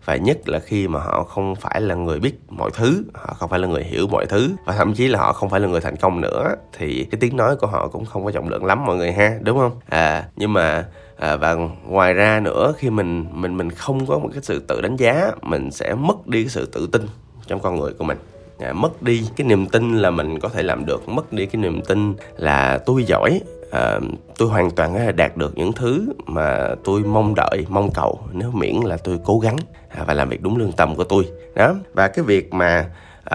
và 0.05 0.15
nhất 0.15 0.49
là 0.49 0.59
khi 0.59 0.87
mà 0.87 0.99
họ 0.99 1.23
không 1.23 1.55
phải 1.55 1.81
là 1.81 1.95
người 1.95 2.19
biết 2.19 2.33
mọi 2.49 2.71
thứ 2.73 3.03
họ 3.13 3.33
không 3.33 3.49
phải 3.49 3.59
là 3.59 3.67
người 3.67 3.83
hiểu 3.83 4.07
mọi 4.07 4.25
thứ 4.25 4.49
và 4.65 4.73
thậm 4.73 4.93
chí 4.93 5.07
là 5.07 5.19
họ 5.19 5.33
không 5.33 5.49
phải 5.49 5.59
là 5.59 5.67
người 5.67 5.81
thành 5.81 5.95
công 5.95 6.21
nữa 6.21 6.55
thì 6.77 7.07
cái 7.11 7.19
tiếng 7.19 7.37
nói 7.37 7.55
của 7.55 7.67
họ 7.67 7.87
cũng 7.87 8.05
không 8.05 8.25
có 8.25 8.31
trọng 8.31 8.49
lượng 8.49 8.65
lắm 8.65 8.85
mọi 8.85 8.97
người 8.97 9.11
ha 9.11 9.37
đúng 9.41 9.57
không? 9.57 9.71
À 9.89 10.23
nhưng 10.35 10.53
mà 10.53 10.85
à, 11.17 11.35
và 11.35 11.57
ngoài 11.87 12.13
ra 12.13 12.39
nữa 12.39 12.73
khi 12.77 12.89
mình 12.89 13.25
mình 13.31 13.57
mình 13.57 13.69
không 13.69 14.05
có 14.05 14.19
một 14.19 14.29
cái 14.33 14.43
sự 14.43 14.59
tự 14.59 14.81
đánh 14.81 14.95
giá 14.95 15.31
mình 15.41 15.71
sẽ 15.71 15.93
mất 15.93 16.27
đi 16.27 16.43
cái 16.43 16.49
sự 16.49 16.65
tự 16.65 16.89
tin 16.91 17.01
trong 17.47 17.59
con 17.59 17.79
người 17.79 17.93
của 17.93 18.03
mình. 18.03 18.17
À, 18.59 18.73
mất 18.73 19.03
đi 19.03 19.23
cái 19.35 19.47
niềm 19.47 19.65
tin 19.65 19.97
là 19.97 20.11
mình 20.11 20.39
có 20.39 20.49
thể 20.49 20.63
làm 20.63 20.85
được 20.85 21.09
mất 21.09 21.33
đi 21.33 21.45
cái 21.45 21.61
niềm 21.61 21.81
tin 21.81 22.13
là 22.37 22.77
tôi 22.85 23.03
giỏi 23.03 23.41
à, 23.71 23.99
tôi 24.37 24.49
hoàn 24.49 24.71
toàn 24.71 24.93
có 24.93 24.99
thể 24.99 25.11
đạt 25.11 25.37
được 25.37 25.57
những 25.57 25.73
thứ 25.73 26.13
mà 26.25 26.75
tôi 26.83 27.01
mong 27.01 27.33
đợi 27.35 27.65
mong 27.69 27.89
cầu. 27.93 28.19
Nếu 28.31 28.51
miễn 28.51 28.75
là 28.75 28.97
tôi 28.97 29.19
cố 29.25 29.39
gắng 29.39 29.57
à, 29.89 30.03
và 30.07 30.13
làm 30.13 30.29
việc 30.29 30.41
đúng 30.41 30.57
lương 30.57 30.71
tâm 30.71 30.95
của 30.95 31.03
tôi. 31.03 31.27
Đó. 31.55 31.73
Và 31.93 32.07
cái 32.07 32.25
việc 32.25 32.53
mà 32.53 32.85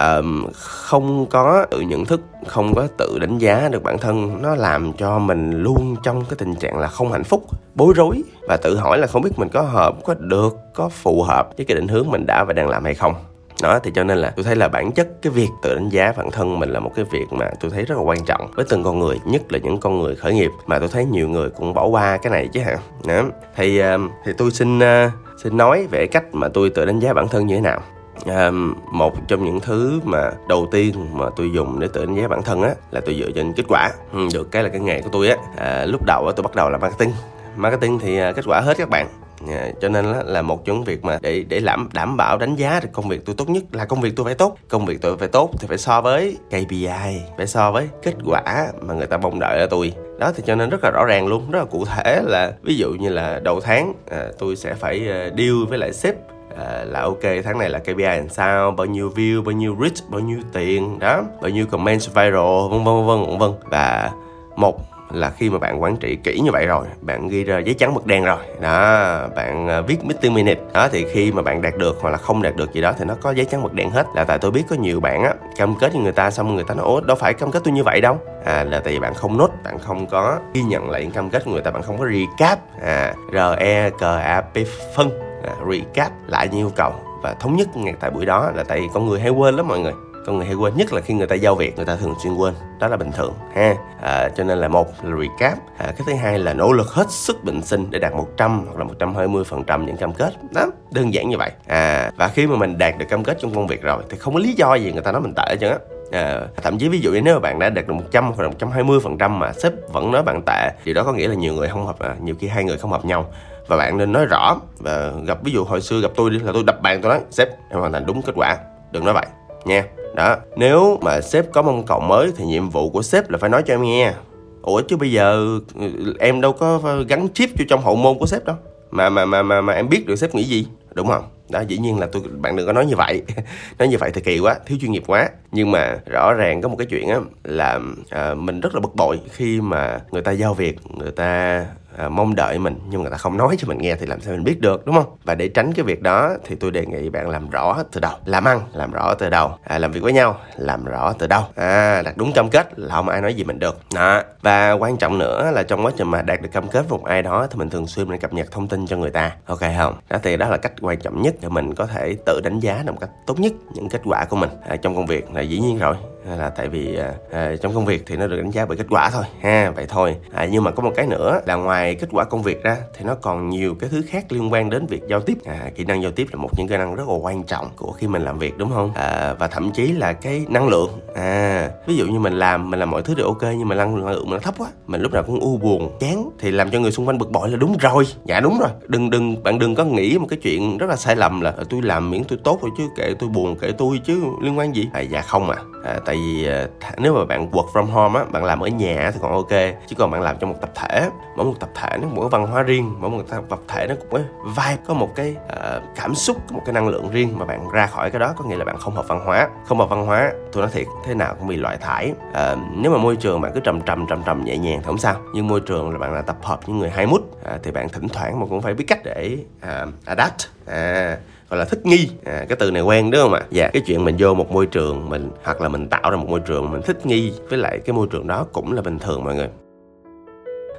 uh, 0.01 0.53
không 0.53 1.25
có 1.25 1.65
tự 1.71 1.79
nhận 1.79 2.05
thức 2.05 2.21
không 2.47 2.73
có 2.75 2.87
tự 2.97 3.19
đánh 3.19 3.37
giá 3.37 3.69
được 3.71 3.83
bản 3.83 3.97
thân 3.97 4.41
nó 4.41 4.55
làm 4.55 4.93
cho 4.93 5.19
mình 5.19 5.51
luôn 5.51 5.95
trong 6.03 6.25
cái 6.25 6.35
tình 6.37 6.55
trạng 6.55 6.77
là 6.77 6.87
không 6.87 7.11
hạnh 7.11 7.23
phúc 7.23 7.43
bối 7.75 7.93
rối. 7.95 8.23
Và 8.47 8.57
tự 8.57 8.77
hỏi 8.77 8.97
là 8.97 9.07
không 9.07 9.21
biết 9.21 9.31
mình 9.37 9.49
có 9.49 9.61
hợp 9.61 9.95
có 10.05 10.13
được 10.13 10.57
có 10.75 10.89
phù 10.89 11.23
hợp 11.23 11.47
với 11.57 11.65
cái 11.65 11.75
định 11.75 11.87
hướng 11.87 12.09
mình 12.09 12.25
đã 12.27 12.43
và 12.43 12.53
đang 12.53 12.69
làm 12.69 12.83
hay 12.83 12.93
không 12.93 13.13
đó 13.61 13.79
thì 13.83 13.91
cho 13.95 14.03
nên 14.03 14.17
là 14.17 14.33
tôi 14.35 14.43
thấy 14.43 14.55
là 14.55 14.67
bản 14.67 14.91
chất 14.91 15.07
cái 15.21 15.31
việc 15.31 15.49
tự 15.61 15.75
đánh 15.75 15.89
giá 15.89 16.13
bản 16.17 16.31
thân 16.31 16.59
mình 16.59 16.69
là 16.69 16.79
một 16.79 16.91
cái 16.95 17.05
việc 17.11 17.25
mà 17.31 17.49
tôi 17.59 17.71
thấy 17.71 17.85
rất 17.85 17.95
là 17.97 18.01
quan 18.01 18.25
trọng 18.25 18.51
với 18.55 18.65
từng 18.69 18.83
con 18.83 18.99
người 18.99 19.19
nhất 19.25 19.41
là 19.51 19.59
những 19.63 19.79
con 19.79 19.99
người 19.99 20.15
khởi 20.15 20.33
nghiệp 20.33 20.51
mà 20.65 20.79
tôi 20.79 20.87
thấy 20.87 21.05
nhiều 21.05 21.29
người 21.29 21.49
cũng 21.49 21.73
bỏ 21.73 21.85
qua 21.85 22.17
cái 22.17 22.31
này 22.31 22.47
chứ 22.47 22.59
hả? 22.59 22.77
Đó 23.07 23.23
thì 23.55 23.79
um, 23.79 24.09
thì 24.25 24.31
tôi 24.37 24.51
xin 24.51 24.79
uh, 24.79 25.11
xin 25.43 25.57
nói 25.57 25.87
về 25.91 26.07
cách 26.07 26.23
mà 26.31 26.47
tôi 26.47 26.69
tự 26.69 26.85
đánh 26.85 26.99
giá 26.99 27.13
bản 27.13 27.27
thân 27.27 27.47
như 27.47 27.55
thế 27.55 27.61
nào. 27.61 27.81
Um, 28.25 28.75
một 28.91 29.27
trong 29.27 29.45
những 29.45 29.59
thứ 29.59 29.99
mà 30.03 30.31
đầu 30.47 30.67
tiên 30.71 30.93
mà 31.13 31.25
tôi 31.35 31.51
dùng 31.53 31.79
để 31.79 31.87
tự 31.93 32.05
đánh 32.05 32.15
giá 32.15 32.27
bản 32.27 32.43
thân 32.43 32.61
á 32.61 32.73
là 32.91 33.01
tôi 33.05 33.15
dựa 33.19 33.31
trên 33.35 33.53
kết 33.53 33.63
quả. 33.67 33.91
Ừ, 34.13 34.27
được 34.33 34.51
cái 34.51 34.63
là 34.63 34.69
cái 34.69 34.79
nghề 34.79 35.01
của 35.01 35.09
tôi 35.11 35.29
á. 35.29 35.37
À, 35.57 35.85
lúc 35.85 36.03
đầu 36.05 36.27
á 36.27 36.33
tôi 36.35 36.43
bắt 36.43 36.55
đầu 36.55 36.69
là 36.69 36.77
marketing. 36.77 37.11
Marketing 37.55 37.99
thì 37.99 38.17
à, 38.17 38.31
kết 38.31 38.45
quả 38.47 38.59
hết 38.61 38.77
các 38.77 38.89
bạn. 38.89 39.07
À, 39.49 39.71
cho 39.81 39.89
nên 39.89 40.05
là, 40.05 40.23
là 40.23 40.41
một 40.41 40.65
trong 40.65 40.83
việc 40.83 41.03
mà 41.03 41.17
để 41.21 41.43
để 41.49 41.59
đảm 41.59 41.89
đảm 41.93 42.17
bảo 42.17 42.37
đánh 42.37 42.55
giá 42.55 42.79
được 42.83 42.89
công 42.93 43.07
việc 43.07 43.25
tôi 43.25 43.35
tốt 43.35 43.49
nhất 43.49 43.63
là 43.71 43.85
công 43.85 44.01
việc 44.01 44.13
tôi 44.15 44.25
phải 44.25 44.35
tốt. 44.35 44.57
Công 44.69 44.85
việc 44.85 45.01
tôi 45.01 45.17
phải 45.17 45.27
tốt 45.27 45.51
thì 45.59 45.67
phải 45.67 45.77
so 45.77 46.01
với 46.01 46.37
KPI 46.49 47.21
phải 47.37 47.47
so 47.47 47.71
với 47.71 47.89
kết 48.03 48.15
quả 48.25 48.67
mà 48.81 48.93
người 48.93 49.07
ta 49.07 49.17
mong 49.17 49.39
đợi 49.39 49.59
ở 49.59 49.67
tôi. 49.69 49.93
Đó 50.19 50.31
thì 50.35 50.43
cho 50.45 50.55
nên 50.55 50.69
rất 50.69 50.83
là 50.83 50.91
rõ 50.91 51.05
ràng 51.05 51.27
luôn 51.27 51.51
rất 51.51 51.59
là 51.59 51.65
cụ 51.65 51.85
thể 51.85 52.21
là 52.25 52.51
ví 52.63 52.77
dụ 52.77 52.89
như 52.89 53.09
là 53.09 53.39
đầu 53.43 53.59
tháng 53.59 53.93
à, 54.11 54.27
tôi 54.39 54.55
sẽ 54.55 54.73
phải 54.73 55.01
uh, 55.01 55.37
deal 55.37 55.65
với 55.69 55.77
lại 55.77 55.93
sếp 55.93 56.15
à, 56.57 56.83
là 56.85 57.01
ok 57.01 57.23
tháng 57.43 57.57
này 57.57 57.69
là 57.69 57.79
KPI 57.79 58.03
làm 58.03 58.29
sao 58.29 58.71
bao 58.71 58.85
nhiêu 58.85 59.11
view 59.15 59.43
bao 59.43 59.51
nhiêu 59.51 59.77
reach 59.81 60.09
bao 60.09 60.21
nhiêu 60.21 60.39
tiền 60.53 60.99
đó 60.99 61.23
bao 61.41 61.49
nhiêu 61.49 61.65
comment 61.65 62.01
viral 62.05 62.69
vân 62.71 62.83
vân 62.83 63.05
vân 63.05 63.23
vân 63.25 63.37
vân. 63.37 63.51
Và 63.65 64.11
một 64.55 64.96
là 65.11 65.29
khi 65.29 65.49
mà 65.49 65.57
bạn 65.57 65.81
quản 65.81 65.97
trị 65.97 66.17
kỹ 66.23 66.39
như 66.39 66.51
vậy 66.51 66.65
rồi 66.65 66.85
bạn 67.01 67.27
ghi 67.27 67.43
ra 67.43 67.59
giấy 67.59 67.73
trắng 67.73 67.93
mực 67.93 68.05
đen 68.05 68.25
rồi 68.25 68.37
đó 68.61 69.27
bạn 69.35 69.67
à, 69.67 69.81
viết 69.81 70.05
meeting 70.05 70.33
minute 70.33 70.61
đó 70.73 70.87
thì 70.91 71.05
khi 71.11 71.31
mà 71.31 71.41
bạn 71.41 71.61
đạt 71.61 71.77
được 71.77 71.97
hoặc 72.01 72.09
là 72.09 72.17
không 72.17 72.41
đạt 72.41 72.55
được 72.55 72.73
gì 72.73 72.81
đó 72.81 72.93
thì 72.99 73.05
nó 73.05 73.15
có 73.21 73.31
giấy 73.31 73.45
trắng 73.45 73.63
mực 73.63 73.73
đen 73.73 73.89
hết. 73.89 74.07
Là 74.15 74.23
tại 74.23 74.37
tôi 74.39 74.51
biết 74.51 74.63
có 74.69 74.75
nhiều 74.75 74.99
bạn 74.99 75.23
á 75.23 75.33
cam 75.57 75.75
kết 75.75 75.93
với 75.93 76.01
người 76.01 76.11
ta 76.11 76.31
xong 76.31 76.55
người 76.55 76.63
ta 76.63 76.73
nói 76.73 76.85
ố 76.85 77.01
đâu 77.01 77.17
phải 77.19 77.33
cam 77.33 77.51
kết 77.51 77.61
tôi 77.63 77.73
như 77.73 77.83
vậy 77.83 78.01
đâu. 78.01 78.17
À 78.45 78.63
là 78.63 78.79
tại 78.79 78.93
vì 78.93 78.99
bạn 78.99 79.13
không 79.13 79.37
nốt 79.37 79.49
bạn 79.63 79.79
không 79.79 80.07
có 80.07 80.37
ghi 80.53 80.61
nhận 80.61 80.89
lại 80.89 81.01
những 81.01 81.11
cam 81.11 81.29
kết 81.29 81.45
của 81.45 81.51
người 81.51 81.61
ta 81.61 81.71
bạn 81.71 81.83
không 81.83 81.97
có 81.97 82.05
recap 82.05 82.59
à 82.81 83.13
r 83.31 83.37
e 83.59 83.89
c 83.89 84.03
a 84.03 84.41
p 84.41 84.57
phân 84.95 85.09
à, 85.43 85.53
recap 85.71 86.11
lại 86.27 86.47
như 86.51 86.57
yêu 86.57 86.71
cầu. 86.75 86.93
Và 87.23 87.33
thống 87.33 87.55
nhất 87.55 87.77
ngay 87.77 87.93
tại 87.99 88.11
buổi 88.11 88.25
đó 88.25 88.51
là 88.55 88.63
tại 88.63 88.79
vì 88.79 88.87
con 88.93 89.07
người 89.07 89.19
hay 89.19 89.29
quên 89.29 89.55
lắm 89.55 89.67
mọi 89.67 89.79
người 89.79 89.93
con 90.27 90.37
người 90.37 90.45
hay 90.45 90.55
quên 90.55 90.77
nhất 90.77 90.93
là 90.93 91.01
khi 91.01 91.13
người 91.13 91.27
ta 91.27 91.35
giao 91.35 91.55
việc 91.55 91.75
người 91.75 91.85
ta 91.85 91.95
thường 91.95 92.13
xuyên 92.23 92.35
quên. 92.35 92.53
Đó 92.79 92.87
là 92.87 92.97
bình 92.97 93.11
thường 93.11 93.33
ha. 93.55 93.75
À, 94.01 94.29
cho 94.29 94.43
nên 94.43 94.57
là 94.57 94.67
một 94.67 94.87
là 95.03 95.17
recap. 95.17 95.57
À, 95.77 95.85
cái 95.85 96.01
thứ 96.05 96.13
hai 96.13 96.39
là 96.39 96.53
nỗ 96.53 96.71
lực 96.71 96.87
hết 96.87 97.11
sức 97.11 97.43
bình 97.43 97.61
sinh 97.61 97.87
để 97.89 97.99
đạt 97.99 98.13
100 98.13 98.65
hoặc 98.65 98.77
là 98.77 98.83
120 98.83 99.43
phần 99.43 99.63
trăm 99.63 99.85
những 99.85 99.97
cam 99.97 100.13
kết. 100.13 100.33
Đó 100.53 100.67
đơn 100.91 101.13
giản 101.13 101.29
như 101.29 101.37
vậy. 101.37 101.51
À 101.67 102.11
và 102.17 102.27
khi 102.27 102.47
mà 102.47 102.55
mình 102.55 102.77
đạt 102.77 102.97
được 102.97 103.05
cam 103.09 103.23
kết 103.23 103.37
trong 103.41 103.55
công 103.55 103.67
việc 103.67 103.81
rồi 103.81 104.03
thì 104.09 104.17
không 104.17 104.33
có 104.33 104.39
lý 104.39 104.53
do 104.53 104.75
gì 104.75 104.91
người 104.91 105.01
ta 105.01 105.11
nói 105.11 105.21
mình 105.21 105.33
tệ 105.35 105.55
chứ 105.59 105.67
á. 105.67 105.77
À, 106.11 106.41
thậm 106.63 106.77
chí 106.77 106.89
ví 106.89 106.99
dụ 106.99 107.11
như 107.11 107.21
nếu 107.21 107.33
mà 107.33 107.39
bạn 107.39 107.59
đã 107.59 107.69
đạt 107.69 107.87
được 107.87 107.93
100 107.93 108.25
hoặc 108.25 108.43
là 108.43 108.47
120 108.47 108.99
phần 109.03 109.17
trăm 109.17 109.39
mà 109.39 109.53
sếp 109.53 109.73
vẫn 109.93 110.11
nói 110.11 110.23
bạn 110.23 110.41
tệ 110.45 110.71
điều 110.85 110.95
đó 110.95 111.03
có 111.03 111.13
nghĩa 111.13 111.27
là 111.27 111.35
nhiều 111.35 111.53
người 111.53 111.67
không 111.67 111.85
hợp 111.85 111.99
à, 111.99 112.15
nhiều 112.21 112.35
khi 112.39 112.47
hai 112.47 112.63
người 112.63 112.77
không 112.77 112.91
hợp 112.91 113.05
nhau. 113.05 113.25
Và 113.67 113.77
bạn 113.77 113.97
nên 113.97 114.11
nói 114.11 114.25
rõ 114.25 114.57
và 114.77 115.11
gặp 115.25 115.37
ví 115.43 115.51
dụ 115.51 115.63
hồi 115.63 115.81
xưa 115.81 116.01
gặp 116.01 116.11
tôi 116.15 116.29
đi 116.29 116.39
là 116.39 116.51
tôi 116.53 116.63
đập 116.63 116.81
bàn 116.81 117.01
tôi 117.01 117.11
nói 117.11 117.21
sếp 117.29 117.47
em 117.69 117.79
hoàn 117.79 117.93
thành 117.93 118.05
đúng 118.05 118.21
kết 118.21 118.33
quả. 118.35 118.57
Đừng 118.91 119.05
nói 119.05 119.13
vậy 119.13 119.25
nha. 119.65 119.85
Đó 120.15 120.37
nếu 120.55 120.99
mà 121.01 121.21
sếp 121.21 121.51
có 121.51 121.61
mong 121.61 121.85
cầu 121.85 121.99
mới 121.99 122.31
thì 122.37 122.45
nhiệm 122.45 122.69
vụ 122.69 122.89
của 122.89 123.01
sếp 123.01 123.29
là 123.29 123.37
phải 123.37 123.49
nói 123.49 123.63
cho 123.65 123.73
em 123.73 123.83
nghe. 123.83 124.13
Ủa 124.61 124.81
chứ 124.81 124.97
bây 124.97 125.11
giờ 125.11 125.59
ừ, 125.79 126.13
em 126.19 126.41
đâu 126.41 126.53
có 126.53 126.81
gắn 127.07 127.27
chip 127.33 127.49
vô 127.59 127.65
trong 127.69 127.81
hậu 127.81 127.95
môn 127.95 128.17
của 128.19 128.25
sếp 128.25 128.45
đâu. 128.45 128.55
Mà 128.91 129.09
mà 129.09 129.25
mà 129.25 129.43
mà, 129.43 129.61
mà 129.61 129.73
em 129.73 129.89
biết 129.89 130.07
được 130.07 130.15
sếp 130.15 130.35
nghĩ 130.35 130.43
gì 130.43 130.67
đúng 130.93 131.07
không? 131.07 131.23
Đó 131.49 131.61
dĩ 131.67 131.77
nhiên 131.77 131.99
là 131.99 132.07
tôi 132.11 132.21
bạn 132.37 132.55
đừng 132.55 132.67
có 132.67 132.73
nói 132.73 132.85
như 132.85 132.95
vậy. 132.95 133.23
Nói 133.79 133.87
như 133.87 133.97
vậy 133.99 134.11
thì 134.13 134.21
kỳ 134.21 134.39
quá 134.39 134.55
thiếu 134.65 134.77
chuyên 134.81 134.91
nghiệp 134.91 135.03
quá. 135.07 135.29
Nhưng 135.51 135.71
mà 135.71 135.97
rõ 136.05 136.33
ràng 136.33 136.61
có 136.61 136.69
một 136.69 136.75
cái 136.77 136.87
chuyện 136.87 137.09
á 137.09 137.19
là 137.43 137.79
à, 138.09 138.33
mình 138.33 138.59
rất 138.59 138.75
là 138.75 138.81
bực 138.81 138.95
bội 138.95 139.19
khi 139.31 139.61
mà 139.61 139.99
người 140.11 140.21
ta 140.21 140.31
giao 140.31 140.53
việc 140.53 140.77
người 140.97 141.11
ta 141.11 141.65
à, 141.97 142.09
mong 142.09 142.35
đợi 142.35 142.59
mình 142.59 142.79
nhưng 142.89 143.01
người 143.01 143.11
ta 143.11 143.17
không 143.17 143.37
nói 143.37 143.55
cho 143.59 143.67
mình 143.67 143.77
nghe 143.77 143.95
thì 143.95 144.05
làm 144.05 144.21
sao 144.21 144.33
mình 144.33 144.43
biết 144.43 144.61
được 144.61 144.85
đúng 144.85 144.95
không? 144.95 145.17
Và 145.23 145.35
để 145.35 145.47
tránh 145.47 145.73
cái 145.73 145.85
việc 145.85 146.01
đó 146.01 146.33
thì 146.45 146.55
tôi 146.55 146.71
đề 146.71 146.85
nghị 146.85 147.09
bạn 147.09 147.29
làm 147.29 147.49
rõ 147.49 147.83
từ 147.91 147.99
đầu. 147.99 148.11
Làm 148.25 148.45
ăn 148.45 148.61
làm 148.73 148.91
rõ 148.91 149.13
từ 149.13 149.29
đầu. 149.29 149.51
À, 149.63 149.79
làm 149.79 149.91
việc 149.91 150.03
với 150.03 150.13
nhau 150.13 150.37
làm 150.57 150.85
rõ 150.85 151.13
từ 151.19 151.27
đầu. 151.27 151.43
À 151.55 152.01
đặt 152.01 152.17
đúng 152.17 152.33
cam 152.33 152.49
kết 152.49 152.79
là 152.79 152.95
không 152.95 153.09
ai 153.09 153.21
nói 153.21 153.33
gì 153.33 153.43
mình 153.43 153.59
được. 153.59 153.79
Đó. 153.93 154.21
Và 154.41 154.71
quan 154.71 154.97
trọng 154.97 155.17
nữa 155.17 155.51
là 155.51 155.63
trong 155.63 155.85
quá 155.85 155.91
trình 155.97 156.07
mà 156.11 156.21
đạt 156.21 156.41
được 156.41 156.49
cam 156.51 156.67
kết 156.67 156.89
với 156.89 156.99
một 156.99 157.05
ai 157.05 157.21
đó 157.21 157.47
thì 157.51 157.59
mình 157.59 157.69
thường 157.69 157.87
xuyên 157.87 158.09
mình 158.09 158.19
cập 158.19 158.33
nhật 158.33 158.51
thông 158.51 158.67
tin 158.67 158.87
cho 158.87 158.97
người 158.97 159.11
ta. 159.11 159.31
Ok 159.45 159.59
không? 159.77 159.95
Đó 160.09 160.17
thì 160.23 160.37
đó 160.37 160.49
là 160.49 160.57
cách 160.57 160.73
quan 160.81 160.99
trọng 160.99 161.21
nhất 161.21 161.35
để 161.41 161.49
mình 161.49 161.75
có 161.75 161.85
thể 161.85 162.15
tự 162.25 162.41
đánh 162.43 162.59
giá 162.59 162.83
được 162.85 162.91
một 162.91 162.99
cách 163.01 163.09
tốt 163.27 163.39
nhất 163.39 163.53
những 163.73 163.89
kết 163.89 164.01
quả 164.05 164.25
của 164.25 164.35
mình 164.35 164.49
à, 164.67 164.75
trong 164.75 164.95
công 164.95 165.05
việc 165.05 165.33
là 165.33 165.41
dĩ 165.41 165.59
nhiên 165.59 165.77
rồi 165.77 165.95
là 166.35 166.49
tại 166.49 166.67
vì 166.67 166.99
uh, 167.29 167.61
trong 167.61 167.73
công 167.73 167.85
việc 167.85 168.03
thì 168.07 168.15
nó 168.17 168.27
được 168.27 168.37
đánh 168.37 168.51
giá 168.51 168.65
bởi 168.65 168.77
kết 168.77 168.87
quả 168.89 169.09
thôi 169.09 169.23
ha 169.41 169.71
vậy 169.75 169.85
thôi. 169.89 170.15
À, 170.33 170.47
nhưng 170.51 170.63
mà 170.63 170.71
có 170.71 170.83
một 170.83 170.91
cái 170.95 171.07
nữa 171.07 171.39
là 171.45 171.55
ngoài 171.55 171.95
kết 171.95 172.07
quả 172.11 172.23
công 172.23 172.41
việc 172.41 172.63
ra 172.63 172.77
thì 172.97 173.05
nó 173.05 173.15
còn 173.15 173.49
nhiều 173.49 173.75
cái 173.79 173.89
thứ 173.89 174.01
khác 174.09 174.25
liên 174.29 174.53
quan 174.53 174.69
đến 174.69 174.85
việc 174.85 175.01
giao 175.07 175.19
tiếp. 175.19 175.37
À, 175.45 175.69
kỹ 175.75 175.83
năng 175.83 176.03
giao 176.03 176.11
tiếp 176.11 176.27
là 176.31 176.39
một 176.39 176.49
những 176.57 176.67
kỹ 176.67 176.77
năng 176.77 176.95
rất 176.95 177.07
là 177.07 177.13
quan 177.13 177.43
trọng 177.43 177.69
của 177.75 177.91
khi 177.91 178.07
mình 178.07 178.21
làm 178.21 178.39
việc 178.39 178.57
đúng 178.57 178.69
không? 178.69 178.91
À, 178.93 179.33
và 179.39 179.47
thậm 179.47 179.71
chí 179.71 179.91
là 179.91 180.13
cái 180.13 180.45
năng 180.49 180.67
lượng. 180.67 180.89
À 181.15 181.69
ví 181.87 181.95
dụ 181.95 182.05
như 182.05 182.19
mình 182.19 182.33
làm 182.33 182.69
mình 182.69 182.79
làm 182.79 182.89
mọi 182.89 183.01
thứ 183.01 183.13
đều 183.15 183.25
ok 183.25 183.41
nhưng 183.41 183.67
mà 183.67 183.75
năng 183.75 183.95
lượng 183.95 184.29
mình 184.29 184.33
nó 184.33 184.39
thấp 184.39 184.53
quá 184.57 184.67
mình 184.87 185.01
lúc 185.01 185.11
nào 185.11 185.23
cũng 185.23 185.39
u 185.39 185.57
buồn 185.57 185.97
chán 185.99 186.29
thì 186.39 186.51
làm 186.51 186.71
cho 186.71 186.79
người 186.79 186.91
xung 186.91 187.07
quanh 187.07 187.17
bực 187.17 187.31
bội 187.31 187.49
là 187.49 187.57
đúng 187.57 187.77
rồi. 187.77 188.03
Dạ 188.25 188.39
đúng 188.39 188.59
rồi. 188.59 188.69
Đừng 188.87 189.09
đừng 189.09 189.43
bạn 189.43 189.59
đừng 189.59 189.75
có 189.75 189.83
nghĩ 189.83 190.17
một 190.17 190.27
cái 190.29 190.39
chuyện 190.41 190.77
rất 190.77 190.89
là 190.89 190.95
sai 190.95 191.15
lầm 191.15 191.41
là 191.41 191.53
ờ, 191.57 191.63
tôi 191.69 191.81
làm 191.81 192.11
miễn 192.11 192.23
tôi 192.23 192.39
tốt 192.43 192.59
rồi 192.61 192.71
chứ 192.77 192.83
kệ 192.97 193.13
tôi 193.19 193.29
buồn 193.29 193.55
kệ 193.55 193.71
tôi 193.71 194.01
chứ 194.05 194.23
liên 194.41 194.57
quan 194.57 194.75
gì? 194.75 194.89
À, 194.93 195.01
dạ 195.01 195.21
không 195.21 195.49
à, 195.49 195.57
à 195.87 195.99
tại 196.05 196.15
vì 196.15 196.47
à, 196.47 196.67
nếu 196.97 197.13
mà 197.13 197.25
bạn 197.25 197.51
work 197.51 197.67
from 197.73 197.85
home 197.85 198.19
á 198.19 198.25
bạn 198.31 198.43
làm 198.43 198.59
ở 198.59 198.67
nhà 198.67 199.11
thì 199.13 199.19
còn 199.21 199.31
ok 199.31 199.51
chứ 199.87 199.95
còn 199.97 200.11
bạn 200.11 200.21
làm 200.21 200.37
trong 200.39 200.49
một 200.49 200.57
tập 200.61 200.69
thể 200.75 201.09
mỗi 201.35 201.45
một 201.45 201.53
tập 201.59 201.69
thể 201.75 201.97
nó 202.01 202.07
mỗi 202.13 202.29
văn 202.29 202.47
hóa 202.47 202.63
riêng 202.63 202.95
mỗi 202.99 203.09
một 203.09 203.23
tập 203.49 203.59
thể 203.67 203.87
nó 203.87 203.95
cũng 203.95 204.07
có 204.11 204.19
vibe 204.45 204.83
có 204.87 204.93
một 204.93 205.15
cái 205.15 205.35
uh, 205.45 205.83
cảm 205.95 206.15
xúc 206.15 206.37
có 206.49 206.55
một 206.55 206.61
cái 206.65 206.73
năng 206.73 206.87
lượng 206.87 207.09
riêng 207.11 207.39
mà 207.39 207.45
bạn 207.45 207.69
ra 207.69 207.87
khỏi 207.87 208.11
cái 208.11 208.19
đó 208.19 208.33
có 208.37 208.45
nghĩa 208.45 208.55
là 208.55 208.65
bạn 208.65 208.77
không 208.77 208.95
hợp 208.95 209.07
văn 209.07 209.25
hóa. 209.25 209.49
Không 209.65 209.77
hợp 209.77 209.89
văn 209.89 210.05
hóa 210.05 210.31
tôi 210.51 210.63
nói 210.63 210.71
thiệt 210.73 210.87
thế 211.05 211.13
nào 211.13 211.35
cũng 211.39 211.47
bị 211.47 211.55
loại 211.55 211.77
thải. 211.77 212.13
Uh, 212.29 212.59
nếu 212.75 212.91
mà 212.91 212.97
môi 212.97 213.15
trường 213.15 213.41
bạn 213.41 213.51
cứ 213.55 213.59
trầm 213.59 213.81
trầm 213.81 214.07
trầm 214.07 214.23
trầm 214.25 214.45
nhẹ 214.45 214.57
nhàng 214.57 214.79
thì 214.79 214.85
không 214.85 214.97
sao 214.97 215.15
nhưng 215.33 215.47
môi 215.47 215.59
trường 215.59 215.91
là 215.91 215.97
bạn 215.97 216.13
là 216.13 216.21
tập 216.21 216.37
hợp 216.43 216.59
những 216.65 216.79
người 216.79 216.89
hai 216.89 217.05
mút 217.05 217.21
uh, 217.21 217.63
thì 217.63 217.71
bạn 217.71 217.89
thỉnh 217.89 218.07
thoảng 218.09 218.39
mà 218.39 218.45
cũng 218.49 218.61
phải 218.61 218.73
biết 218.73 218.85
cách 218.87 218.99
để 219.03 219.37
uh, 219.57 219.89
adapt. 220.05 220.41
À 220.65 221.17
gọi 221.49 221.59
là 221.59 221.65
thích 221.65 221.85
nghi. 221.85 222.09
À, 222.25 222.45
cái 222.49 222.55
từ 222.59 222.71
này 222.71 222.81
quen 222.81 223.11
đúng 223.11 223.21
không 223.21 223.33
ạ? 223.33 223.41
Dạ. 223.51 223.69
Cái 223.73 223.81
chuyện 223.85 224.05
mình 224.05 224.15
vô 224.19 224.33
một 224.33 224.51
môi 224.51 224.65
trường 224.65 225.09
mình 225.09 225.29
hoặc 225.43 225.61
là 225.61 225.69
mình 225.69 225.87
tạo 225.87 226.11
ra 226.11 226.17
một 226.17 226.29
môi 226.29 226.39
trường 226.39 226.71
mình 226.71 226.81
thích 226.81 227.05
nghi 227.05 227.31
với 227.49 227.59
lại 227.59 227.79
cái 227.85 227.93
môi 227.93 228.07
trường 228.11 228.27
đó 228.27 228.45
cũng 228.53 228.73
là 228.73 228.81
bình 228.81 228.99
thường 228.99 229.23
mọi 229.23 229.35
người. 229.35 229.49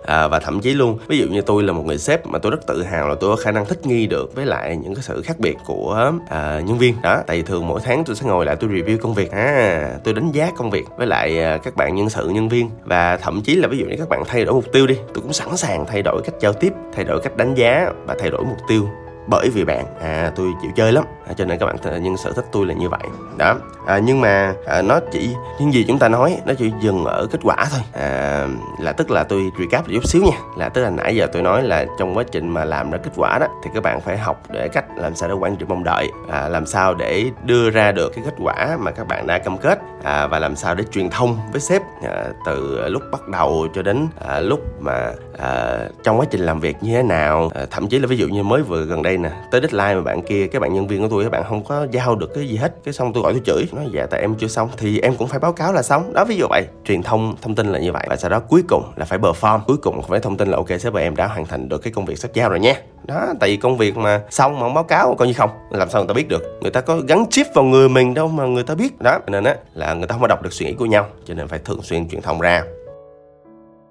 À, 0.07 0.29
và 0.29 0.39
thậm 0.39 0.61
chí 0.61 0.75
luôn 0.75 0.99
ví 1.09 1.19
dụ 1.19 1.27
như 1.27 1.41
tôi 1.41 1.63
là 1.63 1.73
một 1.73 1.87
người 1.87 1.99
sếp 1.99 2.27
mà 2.27 2.39
tôi 2.39 2.51
rất 2.51 2.67
tự 2.67 2.83
hào 2.83 3.09
là 3.09 3.15
tôi 3.21 3.37
có 3.37 3.43
khả 3.43 3.51
năng 3.51 3.67
thích 3.67 3.87
nghi 3.87 4.07
được 4.07 4.35
với 4.35 4.47
lại 4.47 4.77
những 4.77 4.95
cái 4.95 5.03
sự 5.03 5.23
khác 5.23 5.39
biệt 5.39 5.57
của 5.67 6.13
à, 6.29 6.61
nhân 6.67 6.79
viên. 6.79 6.95
Đó 7.03 7.23
tại 7.27 7.37
vì 7.37 7.43
thường 7.43 7.67
mỗi 7.67 7.81
tháng 7.85 8.05
tôi 8.05 8.17
sẽ 8.17 8.27
ngồi 8.27 8.47
lại 8.47 8.57
tôi 8.57 8.71
review 8.71 8.99
công 8.99 9.15
việc. 9.15 9.31
À 9.31 9.91
tôi 10.05 10.15
đánh 10.15 10.33
giá 10.33 10.51
công 10.57 10.71
việc 10.71 10.85
với 10.97 11.07
lại 11.07 11.43
à, 11.43 11.59
các 11.59 11.77
bạn 11.77 11.95
nhân 11.95 12.11
sự 12.11 12.29
nhân 12.29 12.49
viên. 12.49 12.71
Và 12.85 13.17
thậm 13.17 13.43
chí 13.43 13.55
là 13.55 13.69
ví 13.69 13.79
dụ 13.79 13.87
như 13.87 13.97
các 13.99 14.09
bạn 14.09 14.23
thay 14.27 14.45
đổi 14.45 14.55
mục 14.55 14.73
tiêu 14.73 14.87
đi 14.87 14.95
tôi 15.15 15.23
cũng 15.23 15.33
sẵn 15.33 15.57
sàng 15.57 15.87
thay 15.87 16.03
đổi 16.03 16.23
cách 16.25 16.35
giao 16.41 16.53
tiếp 16.53 16.73
thay 16.93 17.05
đổi 17.05 17.21
cách 17.21 17.37
đánh 17.37 17.55
giá 17.55 17.93
và 18.07 18.17
thay 18.19 18.31
đổi 18.31 18.45
mục 18.45 18.59
tiêu 18.69 18.89
bởi 19.31 19.51
vì 19.51 19.65
bạn 19.65 19.85
à 20.01 20.33
tôi 20.37 20.53
chịu 20.63 20.71
chơi 20.77 20.93
lắm 20.93 21.05
à, 21.29 21.35
cho 21.37 21.45
nên 21.45 21.59
các 21.59 21.67
bạn 21.67 21.77
nhưng 22.03 22.17
sở 22.17 22.33
thích 22.33 22.45
tôi 22.53 22.67
là 22.67 22.75
như 22.75 22.89
vậy. 22.89 23.01
Đó. 23.37 23.55
À, 23.87 23.99
nhưng 23.99 24.21
mà 24.21 24.55
à, 24.67 24.83
nó 24.83 25.01
chỉ 25.13 25.35
những 25.61 25.73
gì 25.73 25.85
chúng 25.89 25.99
ta 25.99 26.09
nói 26.09 26.39
nó 26.47 26.55
chỉ 26.59 26.73
dừng 26.81 27.05
ở 27.05 27.27
kết 27.31 27.41
quả 27.43 27.57
thôi. 27.71 27.81
À, 27.93 28.47
là 28.81 28.93
tức 28.93 29.11
là 29.11 29.25
tôi 29.25 29.43
recap 29.59 29.89
một 29.89 29.95
chút 29.95 30.09
xíu 30.09 30.23
nha. 30.23 30.39
Là 30.57 30.69
tức 30.69 30.83
là 30.83 30.91
nãy 30.91 31.17
giờ 31.17 31.27
tôi 31.33 31.43
nói 31.43 31.63
là 31.63 31.87
trong 31.99 32.17
quá 32.17 32.25
trình 32.33 32.49
mà 32.49 32.65
làm 32.65 32.91
ra 32.91 32.99
kết 32.99 33.11
quả 33.17 33.39
đó 33.39 33.47
thì 33.65 33.71
các 33.75 33.83
bạn 33.83 34.01
phải 34.01 34.19
học 34.19 34.43
để 34.51 34.69
cách 34.69 34.85
làm 34.97 35.15
sao 35.15 35.29
để 35.29 35.35
quản 35.35 35.57
trị 35.57 35.67
mong 35.69 35.85
đợi. 35.85 36.11
À, 36.31 36.49
làm 36.49 36.67
sao 36.67 36.95
để 36.95 37.25
đưa 37.45 37.71
ra 37.71 37.93
được 37.93 38.13
cái 38.15 38.25
kết 38.25 38.35
quả 38.39 38.77
mà 38.81 38.91
các 38.91 39.07
bạn 39.07 39.27
đã 39.27 39.39
cam 39.39 39.59
kết. 39.59 39.79
À, 40.03 40.27
và 40.27 40.39
làm 40.39 40.57
sao 40.57 40.75
để 40.75 40.85
truyền 40.93 41.11
thông 41.11 41.39
với 41.53 41.61
sếp 41.61 41.83
à, 42.03 42.25
từ 42.47 42.89
lúc 42.89 43.03
bắt 43.13 43.29
đầu 43.29 43.69
cho 43.75 43.83
đến 43.83 44.07
à, 44.29 44.41
lúc 44.41 44.61
mà 44.81 45.13
à, 45.39 45.79
trong 46.03 46.21
quá 46.21 46.27
trình 46.31 46.41
làm 46.41 46.61
việc 46.61 46.77
như 46.81 46.97
thế 46.97 47.03
nào. 47.03 47.51
À, 47.55 47.67
thậm 47.71 47.89
chí 47.89 47.99
là 47.99 48.07
ví 48.07 48.17
dụ 48.17 48.29
như 48.29 48.43
mới 48.43 48.63
vừa 48.63 48.85
gần 48.85 49.03
đây 49.03 49.19
nè 49.19 49.31
tới 49.51 49.61
deadline 49.61 49.95
mà 49.95 50.01
bạn 50.01 50.23
kia 50.23 50.47
các 50.47 50.63
bạn 50.63 50.75
nhân 50.75 50.87
viên 50.87 51.03
của 51.03 51.09
tôi 51.11 51.18
các 51.25 51.31
bạn 51.33 51.45
không 51.49 51.65
có 51.65 51.87
giao 51.91 52.17
được 52.17 52.35
cái 52.35 52.49
gì 52.49 52.57
hết. 52.57 52.75
Cái 52.85 52.95
xong 52.95 53.13
tôi 53.13 53.23
gọi 53.23 53.33
tôi 53.33 53.43
chửi, 53.47 53.65
nói 53.73 53.87
dạ 53.95 54.07
tại 54.11 54.21
em 54.21 54.35
chưa 54.35 54.49
xong. 54.49 54.69
Thì 54.77 55.01
em 55.01 55.17
cũng 55.17 55.29
phải 55.29 55.39
báo 55.39 55.53
cáo 55.53 55.73
là 55.73 55.83
xong. 55.83 56.13
Đó, 56.13 56.25
ví 56.25 56.37
dụ 56.37 56.47
vậy. 56.51 56.67
Truyền 56.85 57.03
thông 57.03 57.37
thông 57.43 57.55
tin 57.55 57.67
là 57.67 57.79
như 57.79 57.93
vậy. 57.93 58.07
Và 58.09 58.17
sau 58.17 58.31
đó 58.31 58.41
cuối 58.41 58.63
cùng 58.69 58.83
là 58.97 59.05
phải 59.05 59.19
bờ 59.19 59.33
form 59.41 59.61
cuối 59.67 59.77
cùng 59.77 60.03
phải 60.03 60.21
thông 60.21 60.37
tin 60.37 60.49
là, 60.49 60.57
ok, 60.57 60.69
sếp 60.81 60.93
và 60.93 61.01
em 61.01 61.17
đã 61.17 61.27
hoàn 61.27 61.47
thành 61.47 61.69
được 61.69 61.79
cái 61.79 61.93
công 61.93 62.05
việc 62.05 62.19
sắp 62.19 62.31
giao 62.35 62.49
rồi 62.49 62.61
nha. 62.61 62.75
Đó, 63.05 63.27
tại 63.41 63.51
vì 63.51 63.57
công 63.57 63.77
việc 63.77 63.97
mà 63.97 64.21
xong 64.31 64.55
mà 64.55 64.61
không 64.61 64.75
báo 64.75 64.85
cáo, 64.85 65.15
coi 65.15 65.29
như 65.29 65.35
không. 65.35 65.51
Làm 65.71 65.91
sao 65.91 66.01
người 66.01 66.09
ta 66.09 66.15
biết 66.15 66.29
được? 66.29 66.43
Người 66.61 66.71
ta 66.71 66.81
có 66.81 67.01
gắn 67.09 67.25
chip 67.31 67.47
vào 67.55 67.65
người 67.65 67.89
mình 67.89 68.15
đâu 68.15 68.29
mà 68.29 68.45
người 68.45 68.63
ta 68.63 68.75
biết. 68.75 69.01
Đó 69.01 69.19
nên 69.27 69.45
á, 69.45 69.57
là 69.75 69.95
người 69.95 70.07
ta 70.07 70.13
không 70.13 70.21
có 70.21 70.27
đọc 70.27 70.43
được 70.43 70.53
suy 70.53 70.67
nghĩ 70.67 70.73
của 70.73 70.87
nhau. 70.87 71.07
Cho 71.25 71.35
nên 71.35 71.49
phải 71.49 71.59
thường 71.59 71.83
xuyên 71.83 72.09
truyền 72.09 72.23
thông 72.23 72.41
ra 72.41 72.63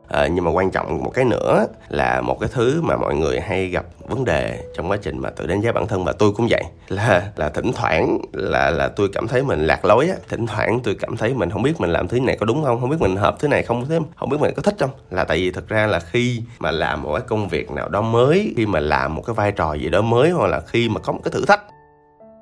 à, 0.08 0.28
nhưng 0.28 0.46
mà 0.46 0.52
quan 0.52 0.72
trọng 0.72 1.04
một 1.04 1.12
cái 1.14 1.26
nữa 1.26 1.68
là 1.90 2.22
một 2.22 2.40
cái 2.40 2.50
thứ 2.54 2.82
mà 2.82 2.98
mọi 2.98 3.16
người 3.16 3.40
hay 3.40 3.68
gặp 3.68 3.86
vấn 4.08 4.26
đề 4.26 4.60
trong 4.76 4.92
quá 4.92 4.98
trình 5.02 5.20
mà 5.20 5.30
tự 5.30 5.48
đánh 5.48 5.62
giá 5.62 5.72
bản 5.72 5.88
thân 5.88 6.04
và 6.04 6.12
tôi 6.12 6.32
cũng 6.32 6.48
vậy 6.50 6.64
là 6.88 7.32
là 7.36 7.50
thỉnh 7.50 7.72
thoảng 7.76 8.18
là 8.34 8.70
là 8.70 8.88
tôi 8.88 9.10
cảm 9.14 9.28
thấy 9.28 9.44
mình 9.44 9.68
lạc 9.68 9.86
lối 9.86 10.10
á. 10.10 10.16
Thỉnh 10.30 10.48
thoảng 10.48 10.80
tôi 10.84 10.96
cảm 11.00 11.18
thấy 11.18 11.34
mình 11.34 11.50
không 11.50 11.64
biết 11.64 11.82
mình 11.82 11.90
làm 11.90 12.08
thứ 12.08 12.20
này 12.20 12.38
có 12.40 12.46
đúng 12.46 12.64
không 12.64 12.82
không 12.82 12.90
biết 12.90 12.98
mình 13.00 13.16
hợp 13.16 13.36
thứ 13.40 13.48
này 13.48 13.64
không 13.64 13.86
thế 13.90 14.00
không 14.16 14.30
biết 14.30 14.38
mình 14.40 14.54
có 14.56 14.62
thích 14.62 14.76
không. 14.80 14.92
Là 15.12 15.24
tại 15.24 15.38
vì 15.38 15.52
thực 15.52 15.70
ra 15.70 15.88
là 15.88 16.00
khi 16.00 16.42
mà 16.60 16.72
làm 16.72 17.04
một 17.04 17.14
cái 17.14 17.28
công 17.28 17.48
việc 17.48 17.72
nào 17.72 17.90
đó 17.90 18.02
mới 18.02 18.54
khi 18.58 18.66
mà 18.66 18.80
làm 18.80 19.16
một 19.16 19.24
cái 19.26 19.34
vai 19.34 19.52
trò 19.52 19.74
gì 19.74 19.90
đó 19.90 20.02
mới 20.02 20.30
hoặc 20.30 20.48
là 20.48 20.60
khi 20.60 20.90
mà 20.90 21.00
có 21.00 21.14
một 21.14 21.20
cái 21.24 21.32
thử 21.32 21.46
thách 21.46 21.62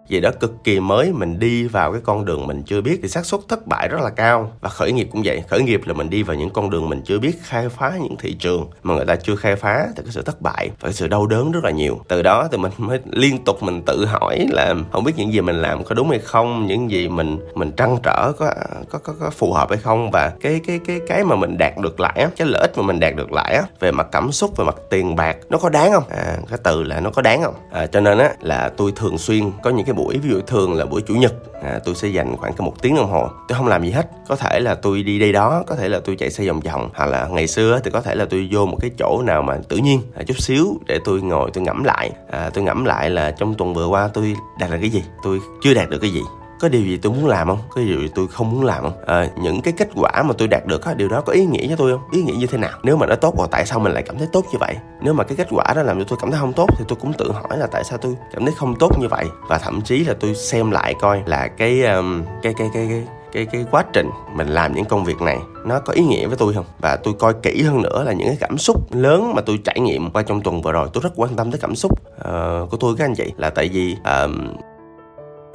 gì 0.08 0.22
đó 0.22 0.30
cực 0.40 0.64
kỳ 0.64 0.80
mới 0.80 1.12
mình 1.14 1.40
đi 1.40 1.68
vào 1.68 1.92
cái 1.92 2.02
con 2.04 2.26
đường 2.26 2.48
mình 2.48 2.64
chưa 2.64 2.82
biết 2.82 3.00
thì 3.02 3.08
xác 3.08 3.26
suất 3.26 3.42
thất 3.50 3.68
bại 3.68 3.88
rất 3.88 4.02
là 4.02 4.10
cao. 4.10 4.52
Và 4.62 4.70
khởi 4.70 4.92
nghiệp 4.92 5.10
cũng 5.12 5.22
vậy 5.26 5.44
khởi 5.50 5.62
nghiệp 5.62 5.82
là 5.86 5.94
mình 5.94 6.10
đi 6.10 6.24
vào 6.24 6.38
những 6.38 6.50
con 6.50 6.70
đường 6.70 6.90
mình 6.90 7.02
chưa 7.06 7.20
biết 7.20 7.40
khai 7.44 7.70
phá 7.70 7.94
những 8.02 8.16
thị 8.20 8.34
trường 8.34 8.68
mà 8.84 8.94
người 8.94 9.06
ta 9.06 9.16
chưa 9.16 9.36
khai 9.36 9.56
phá 9.56 9.88
thì 9.96 10.04
cái 10.04 10.12
sự 10.12 10.22
thất 10.22 10.42
bại 10.42 10.70
và 10.70 10.88
cái 10.88 10.94
sự 10.94 11.08
đau 11.08 11.28
đớn 11.28 11.52
rất 11.52 11.64
là 11.64 11.72
nhiều. 11.72 12.00
Từ 12.08 12.22
đó 12.22 12.48
thì 12.52 12.58
mình 12.58 12.72
mới 12.78 13.00
liên 13.12 13.44
tục 13.44 13.64
mình 13.64 13.82
tự 13.82 14.06
hỏi 14.06 14.46
là 14.50 14.76
không 14.92 15.04
biết 15.04 15.14
những 15.16 15.34
gì 15.34 15.42
mình 15.42 15.56
làm 15.56 15.84
có 15.84 15.96
đúng 15.96 16.10
hay 16.10 16.20
không 16.20 16.68
những 16.68 16.92
gì 16.92 17.08
mình 17.08 17.38
mình 17.54 17.72
trăn 17.72 17.98
trở 18.04 18.32
có 18.32 18.54
có 18.90 19.00
có, 19.00 19.14
có 19.20 19.30
phù 19.30 19.54
hợp 19.54 19.70
hay 19.70 19.78
không. 19.78 20.12
Và 20.12 20.32
cái 20.42 20.62
cái 20.68 20.80
cái 20.88 21.00
cái 21.08 21.24
mà 21.24 21.36
mình 21.36 21.58
đạt 21.58 21.74
được 21.78 22.00
lại 22.00 22.14
á 22.16 22.30
cái 22.38 22.48
lợi 22.48 22.62
ích 22.62 22.78
mà 22.78 22.84
mình 22.84 23.00
đạt 23.00 23.16
được 23.16 23.32
lại 23.32 23.56
á 23.56 23.64
về 23.80 23.92
mặt 23.92 24.08
cảm 24.12 24.32
xúc 24.32 24.58
về 24.58 24.66
mặt 24.66 24.76
tiền 24.90 25.16
bạc 25.16 25.38
nó 25.50 25.58
có 25.58 25.70
đáng 25.70 25.92
không? 25.92 26.04
À 26.10 26.38
cái 26.50 26.60
từ 26.64 26.84
là 26.84 27.00
nó 27.00 27.10
có 27.10 27.22
đáng 27.22 27.44
không? 27.44 27.56
À, 27.72 27.88
cho 27.88 28.00
nên 28.00 28.18
á 28.18 28.34
là 28.42 28.72
tôi 28.78 28.92
thường 28.96 29.18
xuyên 29.18 29.52
có 29.64 29.70
những 29.70 29.86
cái 29.86 29.95
buổi 29.96 30.18
ví 30.18 30.30
dụ 30.30 30.42
thường 30.42 30.74
là 30.74 30.86
buổi 30.86 31.02
chủ 31.02 31.14
nhật 31.14 31.34
à, 31.64 31.80
tôi 31.86 31.96
sẽ 31.96 32.08
dành 32.08 32.38
khoảng 32.38 32.54
một 32.58 32.82
tiếng 32.82 32.96
đồng 32.96 33.12
hồ. 33.12 33.30
Tôi 33.48 33.58
không 33.58 33.68
làm 33.68 33.84
gì 33.84 33.92
hết 33.92 34.08
có 34.28 34.36
thể 34.36 34.60
là 34.60 34.76
tôi 34.76 35.04
đi 35.04 35.20
đây 35.20 35.32
đó 35.32 35.64
có 35.68 35.76
thể 35.76 35.90
là 35.90 36.00
tôi 36.06 36.16
chạy 36.16 36.30
xe 36.30 36.48
vòng 36.48 36.60
vòng 36.60 36.90
hoặc 36.94 37.06
là 37.06 37.28
ngày 37.32 37.48
xưa 37.48 37.80
thì 37.84 37.92
có 37.92 38.02
thể 38.02 38.16
là 38.16 38.26
tôi 38.26 38.50
vô 38.52 38.66
một 38.66 38.78
cái 38.82 38.92
chỗ 39.00 39.22
nào 39.26 39.42
mà 39.42 39.58
tự 39.70 39.78
nhiên 39.78 40.02
à, 40.16 40.24
chút 40.28 40.40
xíu 40.40 40.80
để 40.86 41.00
tôi 41.06 41.22
ngồi 41.22 41.52
tôi 41.54 41.64
ngẫm 41.64 41.84
lại. 41.84 42.12
À, 42.32 42.50
tôi 42.54 42.64
ngẫm 42.64 42.86
lại 42.86 43.10
là 43.10 43.32
trong 43.32 43.54
tuần 43.54 43.74
vừa 43.74 43.88
qua 43.88 44.10
tôi 44.14 44.36
đạt 44.60 44.72
được 44.72 44.78
cái 44.82 44.90
gì? 44.90 45.04
Tôi 45.24 45.40
chưa 45.64 45.74
đạt 45.74 45.90
được 45.90 46.00
cái 46.02 46.10
gì 46.12 46.22
có 46.66 46.70
điều 46.70 46.82
gì 46.82 46.98
tôi 46.98 47.14
muốn 47.14 47.26
làm 47.26 47.48
không? 47.48 47.60
Có 47.70 47.82
điều 47.82 48.02
gì 48.02 48.08
tôi 48.16 48.28
không 48.28 48.52
muốn 48.52 48.66
làm 48.66 48.84
không? 48.84 48.94
À, 49.06 49.28
những 49.42 49.62
cái 49.62 49.74
kết 49.78 49.90
quả 49.96 50.24
mà 50.24 50.34
tôi 50.38 50.48
đạt 50.48 50.66
được 50.66 50.86
á 50.86 50.94
điều 50.94 51.10
đó 51.10 51.22
có 51.22 51.34
ý 51.34 51.46
nghĩa 51.46 51.68
cho 51.70 51.76
tôi 51.76 51.92
không? 51.92 52.02
Ý 52.12 52.22
nghĩa 52.22 52.34
như 52.34 52.48
thế 52.48 52.58
nào? 52.58 52.72
Nếu 52.84 52.98
mà 52.98 53.06
nó 53.06 53.16
tốt 53.16 53.38
rồi 53.38 53.48
tại 53.52 53.66
sao 53.66 53.80
mình 53.80 53.94
lại 53.94 54.04
cảm 54.04 54.18
thấy 54.18 54.28
tốt 54.32 54.46
như 54.52 54.58
vậy? 54.60 54.76
Nếu 55.02 55.14
mà 55.14 55.24
cái 55.24 55.36
kết 55.38 55.48
quả 55.52 55.74
đó 55.76 55.84
làm 55.84 56.00
cho 56.00 56.06
tôi 56.08 56.18
cảm 56.22 56.32
thấy 56.32 56.40
không 56.40 56.54
tốt 56.54 56.70
thì 56.78 56.86
tôi 56.88 56.98
cũng 57.02 57.14
tự 57.14 57.32
hỏi 57.32 57.58
là 57.58 57.68
tại 57.68 57.84
sao 57.84 57.98
tôi 57.98 58.16
cảm 58.34 58.46
thấy 58.46 58.54
không 58.58 58.76
tốt 58.76 59.00
như 59.00 59.08
vậy? 59.08 59.26
Và 59.50 59.58
thậm 59.58 59.82
chí 59.82 60.06
là 60.06 60.14
tôi 60.20 60.36
xem 60.36 60.72
lại 60.72 60.96
coi 61.02 61.24
là 61.26 61.48
cái 61.48 61.84
um, 61.84 62.24
cái 62.44 62.54
cái 62.58 62.70
cái 62.74 62.88
cái 62.90 63.04
cái 63.34 63.46
cái 63.46 63.66
quá 63.72 63.84
trình 63.94 64.10
mình 64.36 64.48
làm 64.48 64.76
những 64.76 64.86
công 64.86 65.04
việc 65.04 65.22
này 65.22 65.40
nó 65.66 65.80
có 65.80 65.94
ý 65.94 66.04
nghĩa 66.04 66.28
với 66.28 66.38
tôi 66.38 66.54
không? 66.54 66.66
Và 66.80 66.96
tôi 66.96 67.14
coi 67.20 67.34
kỹ 67.44 67.62
hơn 67.62 67.82
nữa 67.82 68.04
là 68.04 68.14
những 68.14 68.28
cái 68.28 68.38
cảm 68.40 68.58
xúc 68.58 68.94
lớn 68.96 69.34
mà 69.36 69.42
tôi 69.42 69.60
trải 69.64 69.80
nghiệm 69.80 70.12
qua 70.12 70.24
trong 70.24 70.42
tuần 70.42 70.62
vừa 70.62 70.72
rồi 70.72 70.90
tôi 70.94 71.04
rất 71.04 71.14
quan 71.16 71.36
tâm 71.36 71.52
tới 71.52 71.60
cảm 71.62 71.76
xúc 71.76 71.92
uh, 72.16 72.70
của 72.72 72.78
tôi 72.80 72.96
các 72.98 73.06
anh 73.06 73.16
chị. 73.16 73.34
Là 73.38 73.50
tại 73.50 73.70
vì 73.70 73.96
uh, 74.26 74.32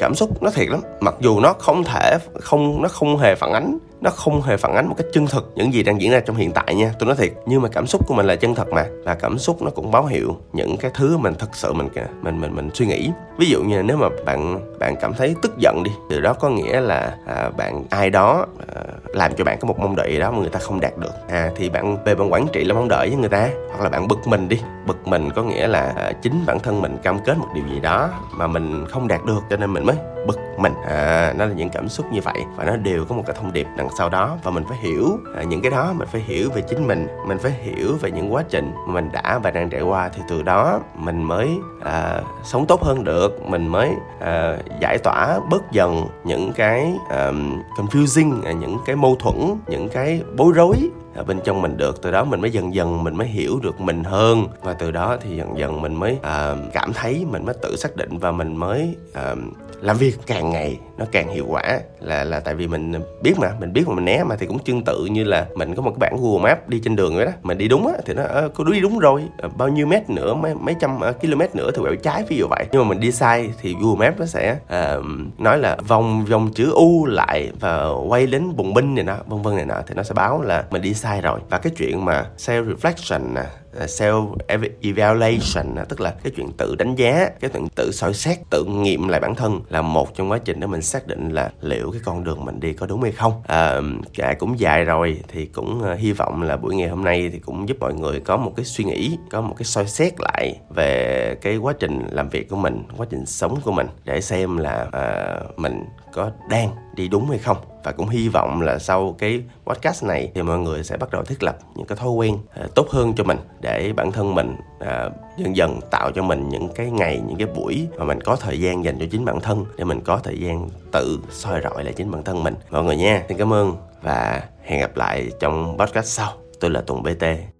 cảm 0.01 0.15
xúc 0.15 0.43
nó 0.43 0.51
thiệt 0.51 0.69
lắm. 0.69 0.81
Mặc 1.01 1.15
dù 1.21 1.41
nó 1.41 1.53
không 1.59 1.85
thể, 1.85 2.19
không, 2.41 2.83
nó 2.83 2.89
không 2.89 3.19
hề 3.19 3.35
phản 3.35 3.53
ánh 3.53 3.79
nó 4.01 4.11
không 4.11 4.43
hề 4.43 4.57
phản 4.57 4.75
ánh 4.75 4.89
một 4.89 4.95
cách 4.99 5.07
chân 5.13 5.27
thực 5.27 5.53
những 5.55 5.75
gì 5.75 5.83
đang 5.83 6.01
diễn 6.01 6.11
ra 6.11 6.21
trong 6.21 6.37
hiện 6.37 6.53
tại 6.53 6.75
nha. 6.75 6.93
Tôi 6.99 7.07
nói 7.07 7.17
thiệt 7.17 7.33
nhưng 7.47 7.63
mà 7.63 7.69
cảm 7.69 7.87
xúc 7.87 8.07
của 8.07 8.15
mình 8.15 8.27
là 8.27 8.37
chân 8.37 8.55
thật 8.55 8.73
mà. 8.73 8.87
Và 9.05 9.15
cảm 9.15 9.39
xúc 9.39 9.63
nó 9.63 9.71
cũng 9.71 9.91
báo 9.91 10.07
hiệu 10.07 10.37
những 10.53 10.77
cái 10.77 10.91
thứ 10.95 11.17
mình 11.17 11.35
thật 11.39 11.49
sự 11.53 11.73
mình 11.73 11.89
mình 12.23 12.41
mình 12.41 12.55
mình 12.55 12.71
suy 12.75 12.87
nghĩ. 12.87 13.11
Ví 13.39 13.47
dụ 13.47 13.63
như 13.63 13.83
nếu 13.83 13.97
mà 13.97 14.09
bạn 14.25 14.61
bạn 14.79 14.97
cảm 15.01 15.15
thấy 15.15 15.35
tức 15.43 15.59
giận 15.59 15.83
đi 15.83 15.91
từ 16.11 16.21
đó 16.21 16.33
có 16.33 16.49
nghĩa 16.49 16.81
là 16.81 17.17
à, 17.27 17.51
bạn 17.57 17.85
ai 17.91 18.11
đó 18.11 18.47
à, 18.75 18.83
làm 19.07 19.35
cho 19.35 19.45
bạn 19.45 19.59
có 19.61 19.69
một 19.69 19.79
mong 19.79 19.97
đợi 19.97 20.13
gì 20.13 20.19
đó 20.19 20.31
mà 20.31 20.39
người 20.39 20.49
ta 20.49 20.59
không 20.59 20.81
đạt 20.81 20.99
được. 20.99 21.13
À 21.29 21.51
thì 21.57 21.69
bạn 21.69 22.05
về 22.05 22.15
bạn 22.15 22.33
quản 22.33 22.47
trị 22.53 22.65
là 22.65 22.75
mong 22.75 22.89
đợi 22.89 23.09
với 23.09 23.17
người 23.17 23.29
ta 23.29 23.49
hoặc 23.71 23.83
là 23.83 23.89
bạn 23.89 24.09
bực 24.09 24.27
mình 24.27 24.49
đi. 24.49 24.61
Bực 24.87 25.07
mình 25.07 25.31
có 25.31 25.43
nghĩa 25.43 25.67
là 25.67 25.93
à, 25.97 26.13
chính 26.23 26.47
bản 26.47 26.61
thân 26.61 26.83
mình 26.83 26.97
cam 27.03 27.19
kết 27.25 27.39
một 27.39 27.49
điều 27.55 27.65
gì 27.75 27.81
đó 27.81 28.09
mà 28.33 28.47
mình 28.47 28.87
không 28.89 29.09
đạt 29.09 29.25
được 29.25 29.41
cho 29.51 29.57
nên 29.57 29.73
mình 29.73 29.87
mới 29.87 29.97
bực 30.27 30.39
mình. 30.61 30.75
À, 30.89 31.35
nó 31.39 31.45
là 31.47 31.53
những 31.53 31.71
cảm 31.71 31.89
xúc 31.89 32.07
như 32.13 32.21
vậy 32.21 32.45
và 32.57 32.65
nó 32.65 32.77
đều 32.77 33.05
có 33.05 33.15
một 33.15 33.23
cái 33.27 33.37
thông 33.41 33.53
điệp 33.53 33.67
đằng 33.77 33.89
sau 33.99 34.09
đó. 34.09 34.39
Và 34.43 34.51
mình 34.51 34.65
phải 34.69 34.79
hiểu 34.79 35.19
à, 35.37 35.43
những 35.43 35.63
cái 35.63 35.71
đó 35.71 35.93
mình 35.97 36.09
phải 36.13 36.21
hiểu 36.21 36.51
về 36.55 36.63
chính 36.63 36.87
mình 36.87 37.07
mình 37.29 37.39
phải 37.39 37.53
hiểu 37.53 37.97
về 38.01 38.11
những 38.11 38.33
quá 38.33 38.45
trình 38.49 38.73
mà 38.87 38.95
mình 38.95 39.09
đã 39.13 39.39
và 39.43 39.51
đang 39.51 39.71
trải 39.71 39.83
qua. 39.83 40.09
Thì 40.09 40.23
từ 40.29 40.43
đó 40.43 40.81
mình 40.95 41.23
mới 41.23 41.51
à, 41.85 42.21
sống 42.45 42.67
tốt 42.67 42.83
hơn 42.83 43.05
được. 43.05 43.43
Mình 43.47 43.69
mới 43.69 43.91
à, 44.21 44.59
giải 44.81 44.99
tỏa 44.99 45.41
bớt 45.51 45.73
dần 45.73 46.07
những 46.25 46.53
cái 46.53 46.93
à, 47.11 47.33
confusing 47.77 48.43
à, 48.45 48.53
những 48.53 48.79
cái 48.87 48.97
mâu 48.97 49.17
thuẫn 49.17 49.37
những 49.67 49.89
cái 49.89 50.23
bối 50.37 50.53
rối 50.55 50.77
ở 51.15 51.25
bên 51.25 51.41
trong 51.45 51.63
mình 51.63 51.77
được. 51.77 52.03
Từ 52.03 52.11
đó 52.11 52.25
mình 52.25 52.41
mới 52.41 52.51
dần 52.51 52.75
dần 52.75 53.05
mình 53.05 53.17
mới 53.17 53.27
hiểu 53.27 53.59
được 53.63 53.81
mình 53.81 54.05
hơn. 54.05 54.47
Và 54.63 54.75
từ 54.75 54.91
đó 54.91 55.17
thì 55.21 55.37
dần 55.37 55.59
dần 55.59 55.83
mình 55.83 55.95
mới 55.95 56.13
uh, 56.13 56.73
cảm 56.73 56.93
thấy 56.93 57.27
mình 57.31 57.45
mới 57.45 57.55
tự 57.63 57.77
xác 57.77 57.97
định 57.97 58.19
và 58.19 58.33
mình 58.33 58.57
mới 58.57 58.97
uh, 59.11 59.39
làm 59.81 59.97
việc 59.97 60.19
càng 60.27 60.50
ngày 60.51 60.79
nó 61.01 61.07
càng 61.13 61.29
hiệu 61.29 61.47
quả 61.49 61.81
là 62.01 62.25
là 62.25 62.41
tại 62.41 62.55
vì 62.55 62.67
mình 62.67 62.93
biết 63.23 63.35
mà 63.39 63.53
mình 63.61 63.73
biết 63.73 63.89
mà 63.89 63.95
mình 63.95 64.05
né 64.05 64.23
mà 64.25 64.37
thì 64.37 64.47
cũng 64.47 64.59
tương 64.59 64.85
tự 64.85 65.07
như 65.11 65.25
là 65.25 65.47
mình 65.55 65.75
có 65.75 65.83
một 65.83 65.91
cái 65.91 65.99
bản 65.99 66.21
Google 66.23 66.43
Maps 66.43 66.69
đi 66.69 66.81
trên 66.85 66.97
đường 66.97 67.17
vậy 67.17 67.27
đó. 67.27 67.33
Mình 67.43 67.59
đi 67.59 67.69
đúng 67.69 67.87
á 67.87 67.93
thì 68.07 68.15
nó 68.15 68.23
à, 68.23 68.43
có 68.55 68.65
đi 68.65 68.81
đúng 68.81 68.99
rồi 68.99 69.23
à, 69.43 69.49
bao 69.57 69.69
nhiêu 69.69 69.87
mét 69.87 70.11
nữa 70.11 70.35
mấy 70.35 70.55
mấy 70.55 70.75
trăm 70.81 70.97
uh, 70.97 71.21
km 71.21 71.43
nữa 71.55 71.71
thì 71.75 71.83
quẹo 71.83 71.97
trái 71.97 72.25
ví 72.29 72.37
dụ 72.37 72.47
vậy. 72.51 72.67
Nhưng 72.73 72.83
mà 72.83 72.89
mình 72.89 73.01
đi 73.01 73.13
sai 73.13 73.51
thì 73.61 73.77
Google 73.81 74.07
Maps 74.07 74.21
nó 74.21 74.27
sẽ 74.27 74.57
uh, 74.65 75.05
nói 75.39 75.59
là 75.59 75.77
vòng 75.89 76.25
vòng 76.25 76.53
chữ 76.55 76.73
U 76.73 77.07
lại 77.07 77.51
và 77.61 77.89
quay 78.09 78.27
đến 78.27 78.57
bùng 78.57 78.75
binh 78.75 78.95
này 78.95 79.05
nọ 79.05 79.17
vân 79.27 79.43
vân 79.43 79.57
này 79.57 79.67
nọ 79.67 79.83
thì 79.87 79.95
nó 79.95 80.03
sẽ 80.03 80.15
báo 80.15 80.43
là 80.43 80.65
mình 80.71 80.83
đi 80.83 80.95
sai 80.95 81.21
rồi. 81.21 81.41
Và 81.51 81.59
cái 81.59 81.73
chuyện 81.77 82.05
mà 82.05 82.27
self 82.39 82.75
reflection 82.75 83.35
nè 83.35 83.43
ờ, 83.79 83.87
self 83.87 84.35
evaluation 84.83 85.87
tức 85.89 86.01
là 86.01 86.15
cái 86.23 86.33
chuyện 86.37 86.53
tự 86.53 86.75
đánh 86.77 86.95
giá 86.95 87.31
cái 87.41 87.51
chuyện 87.51 87.69
tự 87.75 87.91
soi 87.93 88.15
xét 88.15 88.39
tự 88.51 88.65
nghiệm 88.65 89.09
lại 89.09 89.21
bản 89.21 89.35
thân 89.35 89.61
là 89.69 89.83
một 89.83 90.15
trong 90.15 90.31
quá 90.31 90.39
trình 90.39 90.61
để 90.61 90.67
mình 90.67 90.83
xác 90.91 91.07
định 91.07 91.29
là 91.29 91.51
liệu 91.61 91.91
cái 91.93 92.01
con 92.05 92.25
đường 92.25 92.45
mình 92.45 92.61
đi 92.61 92.73
có 92.73 92.87
đúng 92.87 93.03
hay 93.03 93.13
không. 93.13 93.33
À, 93.47 93.81
cả 94.15 94.35
cũng 94.39 94.61
dài 94.61 94.85
rồi 94.85 95.21
thì 95.29 95.47
cũng 95.47 95.83
ờ, 95.83 95.95
hy 95.95 96.13
vọng 96.13 96.43
là 96.43 96.57
buổi 96.57 96.75
ngày 96.75 96.89
hôm 96.89 97.05
nay 97.05 97.31
thì 97.33 97.39
cũng 97.39 97.69
giúp 97.69 97.77
mọi 97.81 97.95
người 97.95 98.21
có 98.21 98.37
một 98.37 98.53
cái 98.57 98.65
suy 98.65 98.85
nghĩ 98.85 99.19
có 99.31 99.41
một 99.41 99.55
cái 99.59 99.65
soi 99.65 99.87
xét 99.87 100.15
lại 100.19 100.57
về 100.75 101.35
cái 101.43 101.57
quá 101.57 101.73
trình 101.81 102.07
làm 102.11 102.29
việc 102.29 102.49
của 102.49 102.57
mình 102.57 102.83
quá 102.97 103.07
trình 103.11 103.27
sống 103.27 103.59
của 103.65 103.73
mình 103.73 103.87
để 104.05 104.21
xem 104.21 104.57
là 104.57 104.87
à, 104.93 105.37
mình 105.57 105.85
có 106.13 106.31
đang 106.49 106.71
đi 106.95 107.09
đúng 107.09 107.29
hay 107.29 107.39
không. 107.39 107.57
Và 107.85 107.93
cũng 107.93 108.09
hy 108.09 108.29
vọng 108.29 108.61
là 108.63 108.79
sau 108.79 109.15
cái 109.19 109.43
podcast 109.67 110.05
này 110.05 110.31
thì 110.35 110.43
mọi 110.43 110.59
người 110.59 110.85
sẽ 110.85 110.97
bắt 110.97 111.11
đầu 111.11 111.23
thiết 111.25 111.43
lập 111.43 111.59
những 111.75 111.87
cái 111.87 111.99
thói 111.99 112.11
quen 112.11 112.39
à, 112.55 112.67
tốt 112.75 112.91
hơn 112.91 113.13
cho 113.17 113.25
mình, 113.25 113.39
để 113.61 113.93
bản 113.97 114.13
thân 114.13 114.35
mình 114.35 114.57
à, 114.81 115.11
dần 115.37 115.57
dần 115.57 115.81
tạo 115.91 116.11
cho 116.15 116.23
mình 116.23 116.49
những 116.49 116.69
cái 116.75 116.91
ngày, 116.91 117.23
những 117.27 117.37
cái 117.39 117.47
buổi 117.47 117.89
mà 117.99 118.05
mình 118.05 118.21
có 118.21 118.37
thời 118.37 118.61
gian 118.61 118.85
dành 118.85 118.99
cho 118.99 119.07
chính 119.11 119.25
bản 119.25 119.41
thân, 119.41 119.65
để 119.77 119.85
mình 119.85 120.01
có 120.01 120.21
thời 120.25 120.39
gian 120.41 120.69
tự 120.93 121.19
soi 121.31 121.61
rọi 121.65 121.85
lại 121.85 121.93
chính 121.93 122.11
bản 122.11 122.23
thân 122.23 122.43
mình. 122.43 122.55
Mọi 122.71 122.85
người 122.85 122.97
nha, 122.97 123.25
xin 123.29 123.39
cảm 123.39 123.53
ơn 123.53 123.77
và 124.03 124.43
hẹn 124.63 124.81
gặp 124.81 124.97
lại 124.97 125.31
trong 125.41 125.79
podcast 125.79 126.07
sau. 126.07 126.33
Tôi 126.61 126.71
là 126.71 126.81
tùng 126.81 127.03
bt 127.03 127.60